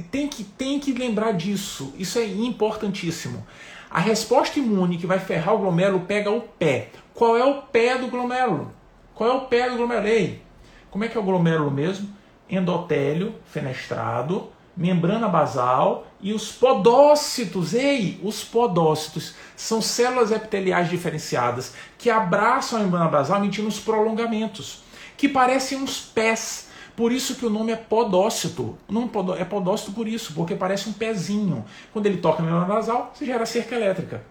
[0.09, 1.93] Tem que, tem que lembrar disso.
[1.95, 3.45] Isso é importantíssimo.
[3.87, 6.89] A resposta imune que vai ferrar o glomérulo pega o pé.
[7.13, 8.73] Qual é o pé do glomérulo?
[9.13, 10.07] Qual é o pé do glomérulo?
[10.07, 10.41] Ei,
[10.89, 12.09] como é que é o glomérulo mesmo?
[12.49, 17.73] Endotélio fenestrado, membrana basal e os podócitos.
[17.73, 24.83] Ei, os podócitos são células epiteliais diferenciadas que abraçam a membrana basal emitindo os prolongamentos,
[25.17, 26.67] que parecem uns pés.
[26.95, 28.77] Por isso que o nome é podócito.
[28.87, 31.65] O nome é podócito por isso, porque parece um pezinho.
[31.91, 34.23] Quando ele toca na membrana basal, se gera cerca elétrica.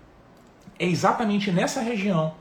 [0.78, 2.34] É exatamente nessa região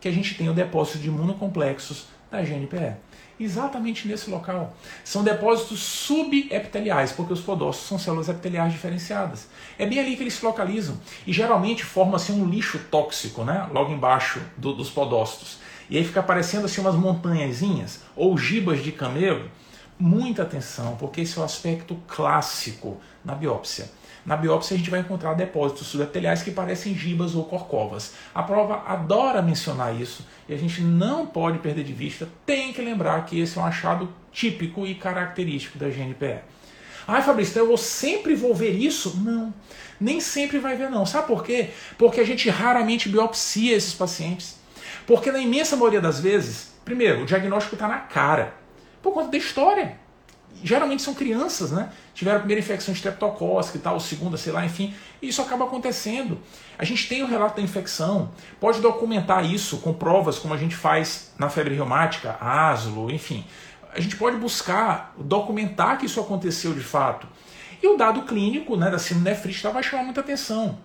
[0.00, 2.96] que a gente tem o depósito de imunocomplexos da GNPE
[3.38, 4.76] exatamente nesse local.
[5.04, 9.48] São depósitos subepiteliais, porque os podócitos são células epiteliais diferenciadas.
[9.78, 10.98] É bem ali que eles se localizam.
[11.26, 13.68] E geralmente forma-se um lixo tóxico, né?
[13.72, 15.58] logo embaixo do, dos podócitos.
[15.90, 19.50] E aí fica aparecendo assim umas montanhazinhas, ou gibas de camelo,
[20.00, 23.90] Muita atenção, porque esse é o aspecto clássico na biópsia.
[24.28, 28.12] Na biópsia a gente vai encontrar depósitos subepiteliais que parecem gibas ou corcovas.
[28.34, 32.82] A prova adora mencionar isso e a gente não pode perder de vista, tem que
[32.82, 36.40] lembrar que esse é um achado típico e característico da GNPE.
[37.06, 39.16] Ai, Fabrício, então eu vou sempre vou ver isso?
[39.16, 39.54] Não,
[39.98, 41.06] nem sempre vai ver não.
[41.06, 41.70] Sabe por quê?
[41.96, 44.58] Porque a gente raramente biopsia esses pacientes.
[45.06, 48.52] Porque na imensa maioria das vezes, primeiro, o diagnóstico está na cara,
[49.00, 49.96] por conta da história
[50.62, 51.90] geralmente são crianças, né?
[52.14, 54.94] Tiveram a primeira infecção estreptocócica e tal, segunda, sei lá, enfim.
[55.20, 56.38] E isso acaba acontecendo.
[56.78, 60.76] A gente tem o relato da infecção, pode documentar isso com provas como a gente
[60.76, 63.44] faz na febre reumática, aslo, enfim.
[63.94, 67.26] A gente pode buscar documentar que isso aconteceu de fato.
[67.82, 70.78] E o dado clínico né, da sinonefrite vai chamar muita atenção.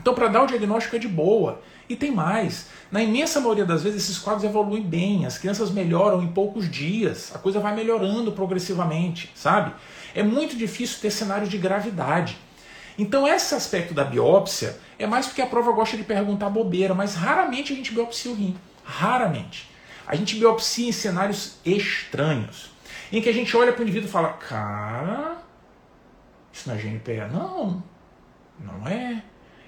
[0.00, 1.62] Então, para dar o diagnóstico é de boa.
[1.88, 2.66] E tem mais.
[2.90, 7.34] Na imensa maioria das vezes, esses quadros evoluem bem, as crianças melhoram em poucos dias,
[7.34, 9.72] a coisa vai melhorando progressivamente, sabe?
[10.14, 12.36] É muito difícil ter cenários de gravidade.
[12.98, 17.14] Então, esse aspecto da biópsia é mais porque a prova gosta de perguntar bobeira, mas
[17.14, 18.56] raramente a gente biopsia o rim.
[18.84, 19.70] Raramente.
[20.06, 22.70] A gente biopsia em cenários estranhos,
[23.10, 25.38] em que a gente olha para o indivíduo e fala: Cara,
[26.52, 27.32] isso não é GNPE?
[27.32, 27.82] Não,
[28.60, 29.22] não é.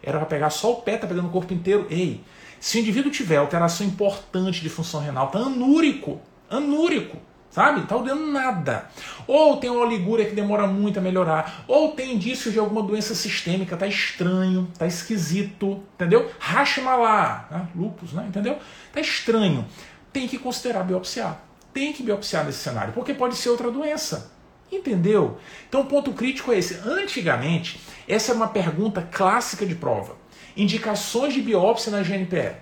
[0.05, 1.87] Era para pegar só o pé, tá pegando o corpo inteiro.
[1.91, 2.23] Ei,
[2.61, 7.19] se o indivíduo tiver alteração importante de função renal, tá anúrico, anúrico,
[7.51, 7.83] sabe?
[7.87, 8.91] Tá olhando nada.
[9.27, 13.15] Ou tem uma oligúria que demora muito a melhorar, ou tem indícios de alguma doença
[13.15, 16.31] sistêmica, tá estranho, tá esquisito, entendeu?
[16.39, 17.69] Hashimola, né?
[17.75, 18.25] lupus, né?
[18.29, 18.59] Entendeu?
[18.93, 19.67] Tá estranho.
[20.13, 21.41] Tem que considerar biopsiar.
[21.73, 24.34] Tem que biopsiar nesse cenário, porque pode ser outra doença.
[24.75, 25.39] Entendeu?
[25.69, 26.81] Então o ponto crítico é esse.
[26.87, 30.17] Antigamente, essa é uma pergunta clássica de prova.
[30.57, 32.57] Indicações de biópsia na GNPE.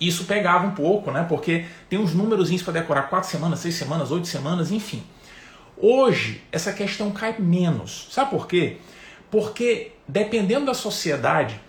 [0.00, 1.26] Isso pegava um pouco, né?
[1.28, 5.02] Porque tem uns números para decorar quatro semanas, seis semanas, oito semanas, enfim.
[5.76, 8.08] Hoje, essa questão cai menos.
[8.10, 8.78] Sabe por quê?
[9.30, 11.60] Porque dependendo da sociedade,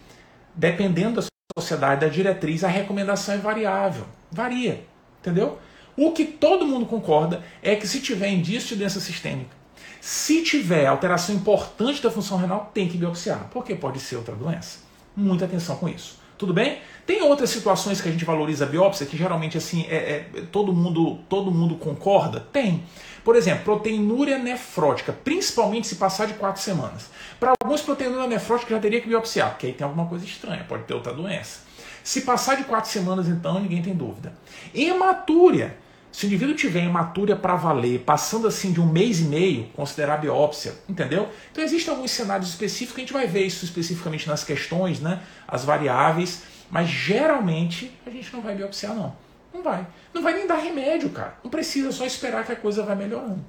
[0.55, 4.05] dependendo da sociedade, da diretriz, a recomendação é variável.
[4.31, 4.83] Varia.
[5.19, 5.59] Entendeu?
[6.01, 9.53] O que todo mundo concorda é que se tiver indício de doença sistêmica,
[9.99, 14.79] se tiver alteração importante da função renal, tem que biopsiar, porque pode ser outra doença.
[15.13, 16.17] Muita atenção com isso.
[16.37, 16.77] Tudo bem?
[17.05, 19.95] Tem outras situações que a gente valoriza a biópsia que geralmente assim é,
[20.33, 22.39] é, todo mundo todo mundo concorda?
[22.39, 22.81] Tem.
[23.21, 27.09] Por exemplo, proteinúria nefrótica, principalmente se passar de quatro semanas.
[27.41, 30.83] Para alguns, proteinúria nefrótica já teria que biopsiar, porque aí tem alguma coisa estranha, pode
[30.83, 31.67] ter outra doença.
[32.05, 34.31] Se passar de quatro semanas, então, ninguém tem dúvida.
[34.73, 35.75] Hematúria.
[36.11, 40.17] Se o indivíduo tiver hematúria para valer, passando assim de um mês e meio, considerar
[40.17, 41.29] biópsia, entendeu?
[41.51, 45.21] Então existem alguns cenários específicos, a gente vai ver isso especificamente nas questões, né?
[45.47, 49.15] As variáveis, mas geralmente a gente não vai biopsiar, não.
[49.53, 49.85] Não vai.
[50.13, 51.37] Não vai nem dar remédio, cara.
[51.43, 53.43] Não precisa, só esperar que a coisa vai melhorando.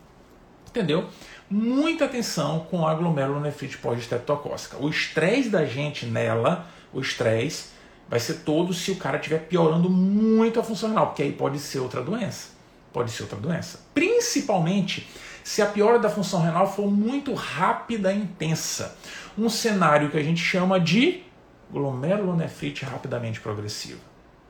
[0.68, 1.08] Entendeu?
[1.48, 4.76] Muita atenção com a glomerulonefrite pós-estreptocócica.
[4.78, 7.70] O estresse da gente nela, o estresse,
[8.10, 11.60] vai ser todo se o cara estiver piorando muito a função renal, porque aí pode
[11.60, 12.48] ser outra doença.
[12.92, 13.80] Pode ser outra doença.
[13.94, 15.08] Principalmente
[15.44, 18.96] se a piora da função renal for muito rápida e intensa.
[19.38, 21.22] Um cenário que a gente chama de
[21.70, 24.00] glomerulonefrite rapidamente progressiva.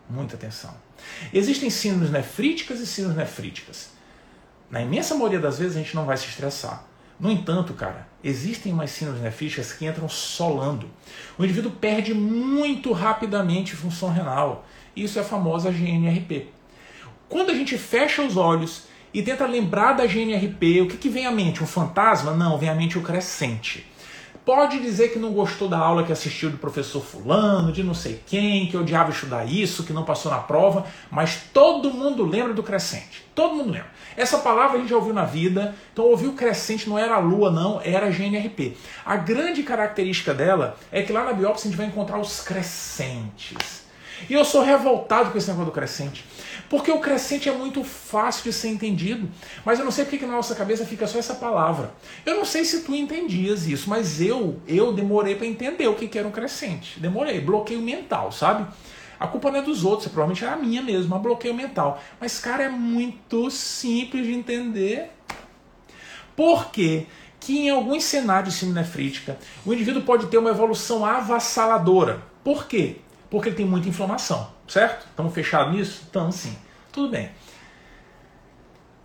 [0.09, 0.75] Muita atenção.
[1.33, 3.91] Existem síndromes nefríticas e síndromes nefríticas.
[4.71, 6.85] Na imensa maioria das vezes a gente não vai se estressar.
[7.21, 10.89] No entanto, cara, existem umas síndromes nefríticas que entram solando.
[11.39, 14.67] O indivíduo perde muito rapidamente função renal.
[14.97, 16.49] Isso é a famosa GNRP.
[17.29, 21.27] Quando a gente fecha os olhos e tenta lembrar da GNRP, o que, que vem
[21.27, 21.63] à mente?
[21.63, 22.33] Um fantasma?
[22.33, 23.87] Não, vem à mente o crescente.
[24.45, 28.21] Pode dizer que não gostou da aula que assistiu do professor fulano, de não sei
[28.27, 32.63] quem, que odiava estudar isso, que não passou na prova, mas todo mundo lembra do
[32.63, 33.25] crescente.
[33.35, 33.91] Todo mundo lembra.
[34.17, 37.51] Essa palavra a gente já ouviu na vida, então ouviu crescente não era a lua
[37.51, 38.77] não, era a GNRP.
[39.05, 43.85] A grande característica dela é que lá na biópsia a gente vai encontrar os crescentes.
[44.29, 46.25] E eu sou revoltado com esse negócio do crescente.
[46.71, 49.29] Porque o crescente é muito fácil de ser entendido,
[49.65, 51.93] mas eu não sei porque que na nossa cabeça fica só essa palavra.
[52.25, 56.07] Eu não sei se tu entendias isso, mas eu eu demorei para entender o que,
[56.07, 57.01] que era um crescente.
[57.01, 58.73] Demorei, bloqueio mental, sabe?
[59.19, 62.01] A culpa não é dos outros, provavelmente era a minha mesmo, um bloqueio mental.
[62.21, 65.11] Mas, cara, é muito simples de entender.
[66.37, 67.07] Por quê?
[67.41, 72.23] que em alguns cenários de síndrome nefrítica, o indivíduo pode ter uma evolução avassaladora.
[72.45, 72.97] Por quê?
[73.31, 75.07] Porque ele tem muita inflamação, certo?
[75.09, 76.03] Estamos fechados nisso?
[76.05, 76.55] Estamos sim.
[76.93, 77.31] Tudo bem.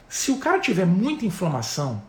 [0.08, 2.02] Se o cara tiver muita inflamação,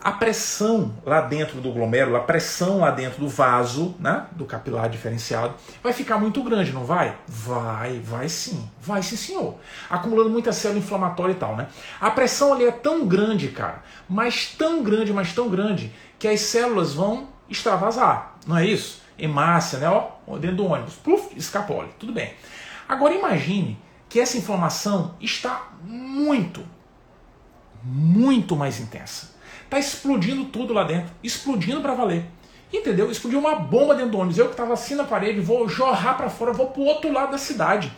[0.00, 4.88] a pressão lá dentro do glomérulo, a pressão lá dentro do vaso, né, do capilar
[4.88, 7.16] diferenciado, vai ficar muito grande, não vai?
[7.26, 9.56] Vai, vai sim, vai sim senhor.
[9.90, 11.66] Acumulando muita célula inflamatória e tal, né?
[12.00, 16.40] A pressão ali é tão grande, cara, mas tão grande, mas tão grande, que as
[16.40, 19.02] células vão extravasar, não é isso?
[19.18, 22.34] Hemácia, né, ó, dentro do ônibus, pluf, escapole, tudo bem.
[22.88, 23.76] Agora imagine
[24.08, 26.64] que essa inflamação está muito,
[27.82, 29.38] muito mais intensa
[29.68, 32.24] Tá explodindo tudo lá dentro, explodindo para valer.
[32.72, 33.10] Entendeu?
[33.10, 34.38] Explodiu uma bomba dentro do ônibus.
[34.38, 37.38] Eu que estava assim na parede, vou jorrar para fora, vou pro outro lado da
[37.38, 37.92] cidade.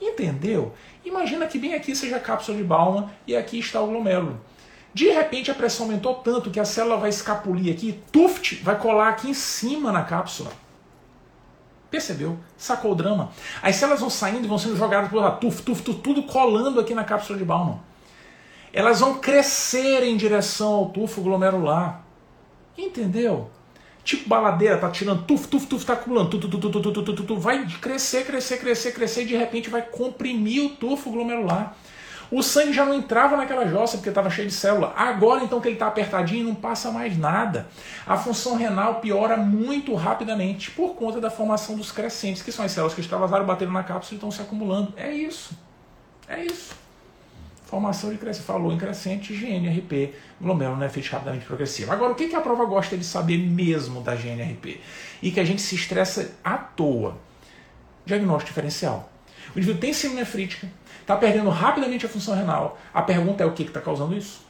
[0.00, 0.72] Entendeu?
[1.04, 4.40] Imagina que bem aqui seja a cápsula de Bauman e aqui está o glomérulo.
[4.92, 9.08] De repente a pressão aumentou tanto que a célula vai escapulir aqui, tuft, vai colar
[9.08, 10.50] aqui em cima na cápsula.
[11.94, 12.36] Percebeu?
[12.56, 13.30] Sacou o drama?
[13.62, 16.80] As células vão saindo e vão sendo jogadas por lá, tuf, tuf, tuf, tudo colando
[16.80, 17.78] aqui na cápsula de Bauman
[18.74, 22.02] elas vão crescer em direção ao tufo glomerular.
[22.76, 23.48] Entendeu?
[24.02, 27.22] Tipo baladeira, tá tirando tufo, tufo, tufo, tá acumulando, tu, tu, tu, tu, tu, tu,
[27.22, 31.76] tu, vai crescer, crescer, crescer, crescer e de repente vai comprimir o tufo glomerular.
[32.34, 34.92] O sangue já não entrava naquela jossa porque estava cheio de célula.
[34.96, 37.68] Agora, então, que ele está apertadinho, não passa mais nada.
[38.04, 42.72] A função renal piora muito rapidamente por conta da formação dos crescentes, que são as
[42.72, 44.92] células que extravasaram, bateram na cápsula e estão se acumulando.
[44.96, 45.56] É isso.
[46.26, 46.74] É isso.
[47.66, 51.92] Formação de crescente, falou em crescente, GNRP, glomerulonefrite rapidamente progressiva.
[51.92, 54.80] Agora, o que, que a prova gosta de saber mesmo da GNRP?
[55.22, 57.16] E que a gente se estressa à toa.
[58.04, 59.13] Diagnóstico diferencial.
[59.54, 60.68] O indivíduo tem síndrome nefrítica,
[61.00, 62.78] está perdendo rapidamente a função renal.
[62.92, 64.42] A pergunta é o que está causando isso?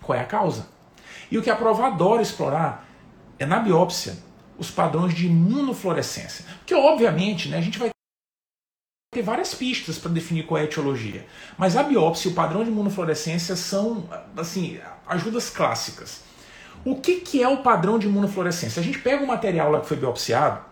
[0.00, 0.68] Qual é a causa?
[1.30, 2.88] E o que a prova adora explorar
[3.38, 4.16] é na biópsia
[4.58, 6.44] os padrões de imunofluorescência.
[6.58, 7.90] Porque, obviamente, né, a gente vai
[9.12, 11.26] ter várias pistas para definir qual é a etiologia.
[11.56, 16.22] Mas a biópsia e o padrão de imunofluorescência são, assim, ajudas clássicas.
[16.84, 18.80] O que, que é o padrão de imunofluorescência?
[18.80, 20.64] A gente pega o material lá que foi biopsiado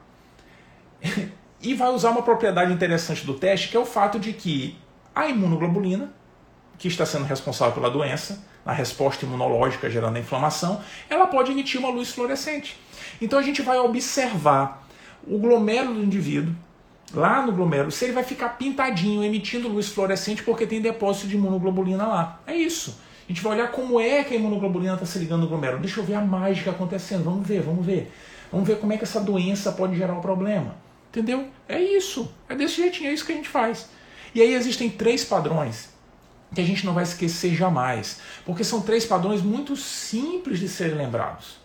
[1.61, 4.79] e vai usar uma propriedade interessante do teste, que é o fato de que
[5.15, 6.13] a imunoglobulina,
[6.79, 11.81] que está sendo responsável pela doença, na resposta imunológica gerando a inflamação, ela pode emitir
[11.81, 12.79] uma luz fluorescente.
[13.21, 14.87] Então a gente vai observar
[15.27, 16.55] o glomérulo do indivíduo,
[17.13, 21.37] lá no glomérulo, se ele vai ficar pintadinho, emitindo luz fluorescente porque tem depósito de
[21.37, 22.41] imunoglobulina lá.
[22.47, 23.01] É isso.
[23.29, 25.83] A gente vai olhar como é que a imunoglobulina está se ligando no glomérulo.
[25.83, 27.25] Deixa eu ver a mágica acontecendo.
[27.25, 28.13] Vamos ver, vamos ver.
[28.51, 30.75] Vamos ver como é que essa doença pode gerar um problema.
[31.09, 31.49] Entendeu?
[31.69, 32.33] É isso.
[32.49, 33.89] É desse jeitinho, é isso que a gente faz.
[34.35, 35.91] E aí existem três padrões
[36.55, 38.21] que a gente não vai esquecer jamais.
[38.45, 41.59] Porque são três padrões muito simples de serem lembrados.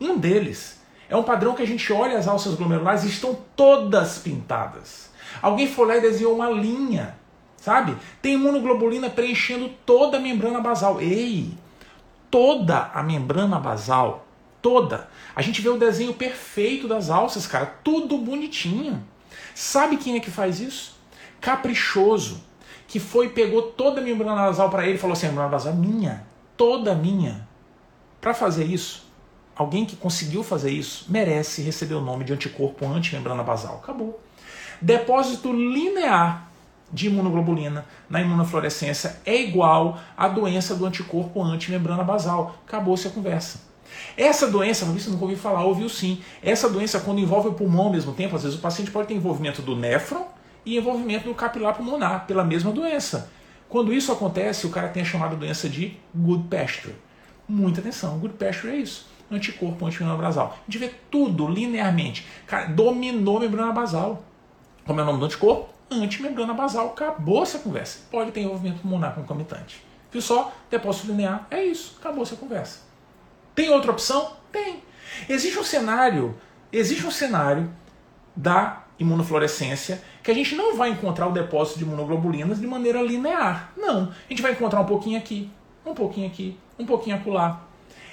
[0.00, 4.18] Um deles é um padrão que a gente olha as alças glomerulares e estão todas
[4.18, 5.10] pintadas.
[5.40, 7.16] Alguém foi lá e desenhou uma linha,
[7.56, 7.96] sabe?
[8.20, 11.00] Tem imunoglobulina preenchendo toda a membrana basal.
[11.00, 11.52] Ei,
[12.30, 14.25] toda a membrana basal,
[14.66, 15.08] toda.
[15.36, 19.00] A gente vê o desenho perfeito das alças, cara, tudo bonitinho.
[19.54, 20.96] Sabe quem é que faz isso?
[21.40, 22.42] Caprichoso,
[22.88, 25.72] que foi pegou toda a membrana basal para ele e falou assim: a membrana basal
[25.72, 27.46] é minha, toda minha.
[28.20, 29.06] Para fazer isso,
[29.54, 33.80] Alguém que conseguiu fazer isso merece receber o nome de anticorpo antimembrana basal.
[33.82, 34.20] Acabou.
[34.82, 36.50] Depósito linear
[36.92, 42.56] de imunoglobulina na imunofluorescência é igual à doença do anticorpo antimembrana basal.
[42.66, 43.60] Acabou-se a conversa.
[44.16, 46.22] Essa doença, você nunca ouviu falar, ouviu sim.
[46.42, 49.14] Essa doença, quando envolve o pulmão ao mesmo tempo, às vezes o paciente pode ter
[49.14, 50.26] envolvimento do néfron
[50.64, 53.30] e envolvimento do capilar pulmonar pela mesma doença.
[53.68, 56.94] Quando isso acontece, o cara tem a chamada doença de Goodpasture.
[57.48, 60.56] Muita atenção, Goodpasture é isso anticorpo, antimembrana basal.
[60.56, 62.26] A gente vê tudo linearmente.
[62.46, 64.22] Cara, dominou a membrana basal.
[64.84, 65.74] Como é o nome do anticorpo?
[65.90, 66.88] Antimembrana basal.
[66.88, 68.00] Acabou essa conversa.
[68.10, 69.82] Pode ter envolvimento pulmonar concomitante.
[70.12, 70.52] Viu só?
[70.70, 71.46] Depósito linear.
[71.50, 71.96] É isso.
[72.00, 72.85] Acabou essa conversa.
[73.56, 74.32] Tem outra opção?
[74.52, 74.82] Tem.
[75.26, 76.36] Existe um cenário,
[76.70, 77.72] existe um cenário
[78.36, 83.72] da imunofluorescência que a gente não vai encontrar o depósito de imunoglobulinas de maneira linear.
[83.74, 84.10] Não.
[84.10, 85.50] A gente vai encontrar um pouquinho aqui,
[85.86, 87.62] um pouquinho aqui, um pouquinho acolá.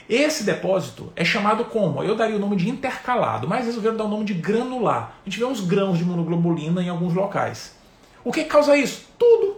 [0.08, 2.02] Esse depósito é chamado como?
[2.02, 5.18] Eu daria o nome de intercalado, mas resolveram dar o nome de granular.
[5.26, 7.76] A gente vê uns grãos de imunoglobulina em alguns locais.
[8.24, 9.08] O que causa isso?
[9.20, 9.53] Tudo.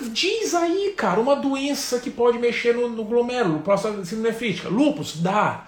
[0.00, 4.68] Diz aí, cara, uma doença que pode mexer no, no glomérulo, próstata nefrítica.
[4.68, 5.20] Lúpus?
[5.20, 5.64] Dá.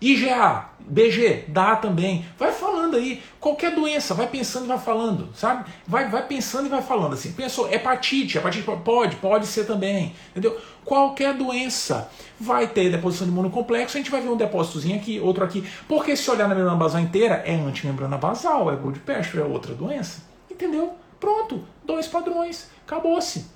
[0.00, 2.26] IgA, BG, dá também.
[2.38, 5.70] Vai falando aí, qualquer doença, vai pensando e vai falando, sabe?
[5.86, 7.32] Vai, vai pensando e vai falando assim.
[7.32, 10.60] Pensou, hepatite, hepatite pode, pode ser também, entendeu?
[10.84, 15.42] Qualquer doença vai ter deposição de imunocomplexo, a gente vai ver um depósitozinho aqui, outro
[15.42, 15.66] aqui.
[15.88, 20.22] Porque se olhar na membrana basal inteira, é antimembrana basal, é Goldpasture, é outra doença.
[20.50, 20.92] Entendeu?
[21.18, 23.53] Pronto, dois padrões, acabou-se.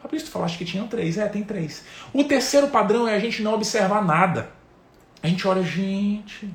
[0.00, 1.18] Fabrício, tu falaste que tinham três.
[1.18, 1.84] É, tem três.
[2.12, 4.50] O terceiro padrão é a gente não observar nada.
[5.22, 6.48] A gente olha, gente,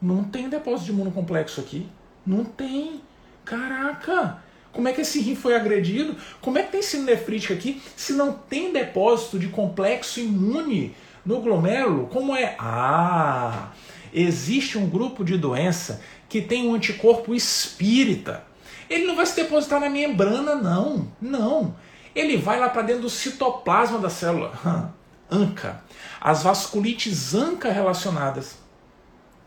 [0.00, 1.88] não tem depósito de imunocomplexo aqui.
[2.26, 3.00] Não tem.
[3.44, 4.42] Caraca!
[4.70, 6.14] Como é que esse rim foi agredido?
[6.40, 10.94] Como é que tem sinonefrítica aqui se não tem depósito de complexo imune
[11.24, 12.06] no glomérulo?
[12.08, 12.54] Como é?
[12.58, 13.70] Ah,
[14.12, 18.44] existe um grupo de doença que tem um anticorpo espírita.
[18.88, 21.08] Ele não vai se depositar na membrana, não.
[21.20, 21.74] Não.
[22.18, 24.92] Ele vai lá para dentro do citoplasma da célula.
[25.30, 25.84] ANCA.
[26.20, 28.56] As vasculites ANCA relacionadas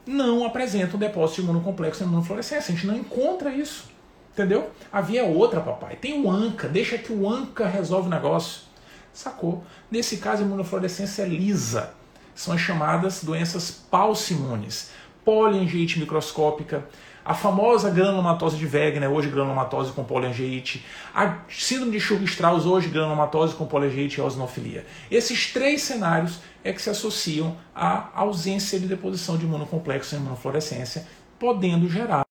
[0.06, 2.72] não apresentam depósito de imunocomplexo na imunofluorescência.
[2.72, 3.92] A gente não encontra isso.
[4.32, 4.72] Entendeu?
[4.90, 5.98] A via é outra, papai.
[5.98, 8.62] Tem o ANCA, deixa que o ANCA resolve o negócio.
[9.12, 9.66] Sacou?
[9.90, 11.94] Nesse caso, a imunofluorescência é lisa.
[12.34, 14.92] São as chamadas doenças paucimunes.
[15.26, 16.86] Poliangiite microscópica,
[17.24, 23.56] a famosa granulomatose de Wegener, hoje granulomatose com poliangiite, a síndrome de Churg-Strauss, hoje granulomatose
[23.56, 24.86] com poliangiite e osnofilia.
[25.10, 31.08] Esses três cenários é que se associam à ausência de deposição de imunocomplexo em imunofluorescência,
[31.40, 32.26] podendo gerar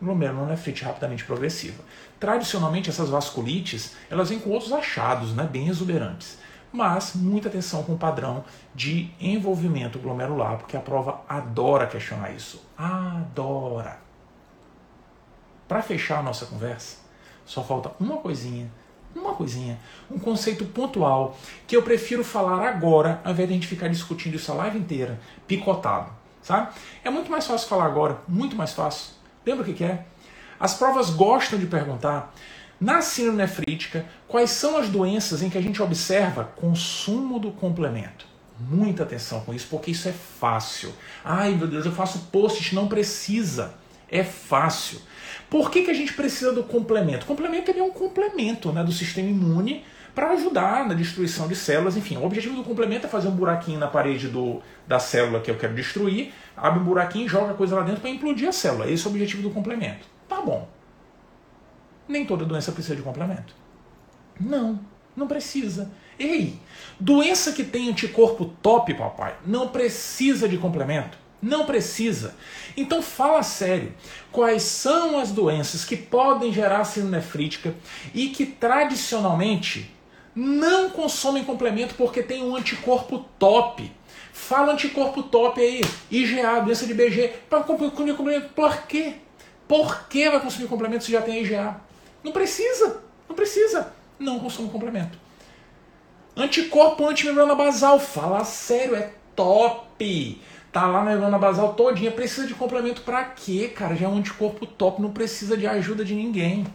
[0.00, 1.82] glomerulonefrite rapidamente progressiva.
[2.18, 6.38] Tradicionalmente, essas vasculites, elas vêm com outros achados, né, bem exuberantes.
[6.72, 8.44] Mas muita atenção com o padrão
[8.74, 12.60] de envolvimento glomerular, porque a prova adora questionar isso.
[12.76, 14.05] Adora.
[15.68, 16.98] Para fechar a nossa conversa,
[17.44, 18.70] só falta uma coisinha,
[19.14, 19.78] uma coisinha,
[20.10, 21.36] um conceito pontual
[21.66, 24.78] que eu prefiro falar agora, ao invés de a gente ficar discutindo isso a live
[24.78, 26.10] inteira, picotado,
[26.42, 26.72] sabe?
[27.02, 29.14] É muito mais fácil falar agora, muito mais fácil.
[29.44, 30.04] Lembra o que, que é?
[30.58, 32.32] As provas gostam de perguntar
[32.80, 38.26] na síndrome nefrítica quais são as doenças em que a gente observa consumo do complemento.
[38.58, 40.92] Muita atenção com isso, porque isso é fácil.
[41.24, 43.74] Ai meu Deus, eu faço post, não precisa.
[44.08, 45.00] É fácil.
[45.48, 47.24] Por que, que a gente precisa do complemento?
[47.24, 49.84] O complemento é um complemento né, do sistema imune
[50.14, 51.96] para ajudar na destruição de células.
[51.96, 55.50] Enfim, o objetivo do complemento é fazer um buraquinho na parede do, da célula que
[55.50, 58.52] eu quero destruir, abre um buraquinho e joga a coisa lá dentro para implodir a
[58.52, 58.90] célula.
[58.90, 60.06] Esse é o objetivo do complemento.
[60.28, 60.68] Tá bom.
[62.08, 63.54] Nem toda doença precisa de complemento.
[64.40, 64.80] Não,
[65.14, 65.90] não precisa.
[66.18, 66.58] Ei,
[66.98, 71.18] doença que tem anticorpo top, papai, não precisa de complemento.
[71.40, 72.34] Não precisa.
[72.76, 73.92] Então fala sério.
[74.32, 77.74] Quais são as doenças que podem gerar síndrome nefrítica
[78.14, 79.90] e que tradicionalmente
[80.34, 83.90] não consomem complemento porque tem um anticorpo top?
[84.32, 85.80] Fala anticorpo top aí,
[86.10, 88.50] IgA, doença de BG, para consumir complemento.
[88.54, 89.14] Por quê?
[89.66, 91.80] Por que vai consumir complemento se já tem IgA?
[92.22, 93.92] Não precisa, não precisa.
[94.18, 95.18] Não consome complemento.
[96.36, 100.40] Anticorpo antimembrana basal, fala sério, é top
[100.76, 103.96] tá lá na membrana basal todinha, precisa de complemento para quê, cara?
[103.96, 106.66] Já é um anticorpo top, não precisa de ajuda de ninguém.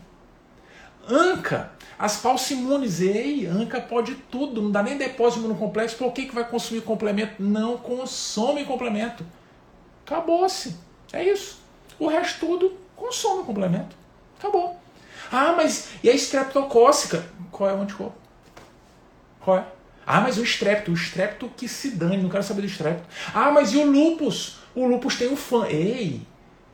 [1.07, 6.25] ANCA, as falsimunes, ei, ANCA pode tudo, não dá nem depósito no complexo, por que,
[6.25, 7.43] que vai consumir complemento?
[7.43, 9.23] Não consome complemento.
[10.03, 10.75] Acabou-se.
[11.13, 11.59] É isso.
[11.99, 13.95] O resto tudo consome complemento.
[14.39, 14.79] Acabou.
[15.31, 17.23] Ah, mas e a estreptocócica?
[17.51, 18.17] Qual é o anticorpo?
[19.41, 19.65] Qual é?
[20.05, 23.03] Ah, mas o estrepto, o estrepto que se dane, não quero saber do estrepto.
[23.33, 24.57] Ah, mas e o lupus?
[24.75, 25.65] O lupus tem um fã.
[25.67, 26.21] Ei,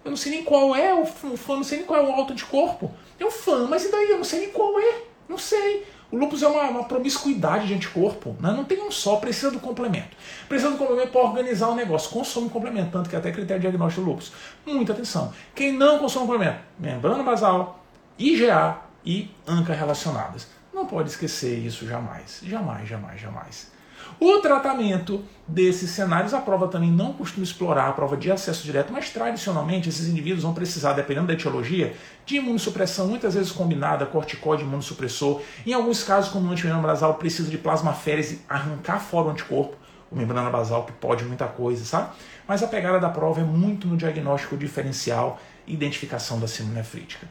[0.06, 2.34] eu não sei nem qual é o fã, não sei nem qual é o alto
[2.34, 2.92] de corpo.
[3.20, 4.10] É um fã, mas e daí?
[4.10, 5.02] Eu não sei nem qual é.
[5.28, 5.86] Não sei.
[6.10, 8.36] O lupus é uma, uma promiscuidade de anticorpo.
[8.40, 8.52] Né?
[8.52, 10.16] Não tem um só, precisa do complemento.
[10.48, 12.10] Precisa do complemento para organizar o negócio.
[12.10, 14.32] Consome complemento, tanto que até critério diagnóstico do lupus.
[14.66, 15.34] Muita atenção.
[15.54, 16.60] Quem não consome complemento?
[16.80, 17.84] Membrana basal,
[18.18, 20.48] IgA e ANCA relacionadas.
[20.78, 22.40] Não pode esquecer isso jamais.
[22.44, 23.72] Jamais, jamais, jamais.
[24.20, 28.94] O tratamento desses cenários, a prova também não costuma explorar a prova de acesso direto,
[28.94, 31.96] mas tradicionalmente esses indivíduos vão precisar, dependendo da etiologia,
[32.28, 35.42] de imunossupressão, muitas vezes combinada, corticóide, imunossupressor.
[35.66, 39.76] Em alguns casos, como no antimembrana basal, precisa de plasmaférese, arrancar fora o anticorpo,
[40.12, 42.12] o membrana basal, que pode muita coisa, sabe?
[42.48, 47.28] Mas a pegada da prova é muito no diagnóstico diferencial e identificação da síndrome nefrítica.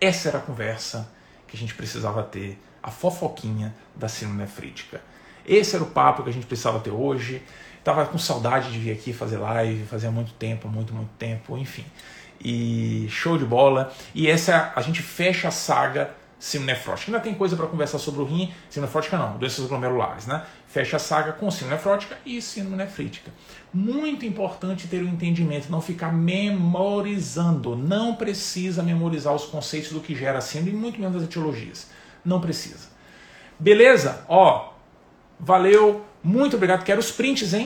[0.00, 1.14] Essa era a conversa
[1.56, 5.00] a gente precisava ter, a fofoquinha da síndrome nefrítica.
[5.44, 7.42] Esse era o papo que a gente precisava ter hoje.
[7.82, 11.84] Tava com saudade de vir aqui fazer live, fazia muito tempo, muito, muito tempo, enfim.
[12.40, 13.92] E show de bola.
[14.14, 17.10] E essa a gente fecha a saga síndrome nefrótica.
[17.10, 20.44] Ainda tem coisa para conversar sobre o rim, síndrome nefrótica não, doenças glomerulares, né?
[20.66, 23.30] Fecha a saga com síndrome nefrótica e síndrome nefrítica.
[23.76, 27.76] Muito importante ter o um entendimento, não ficar memorizando.
[27.76, 31.90] Não precisa memorizar os conceitos do que gera síndrome, muito menos as etiologias.
[32.24, 32.88] Não precisa.
[33.60, 34.24] Beleza?
[34.30, 34.72] Ó,
[35.38, 36.84] valeu, muito obrigado.
[36.84, 37.54] Quero os prints, hein?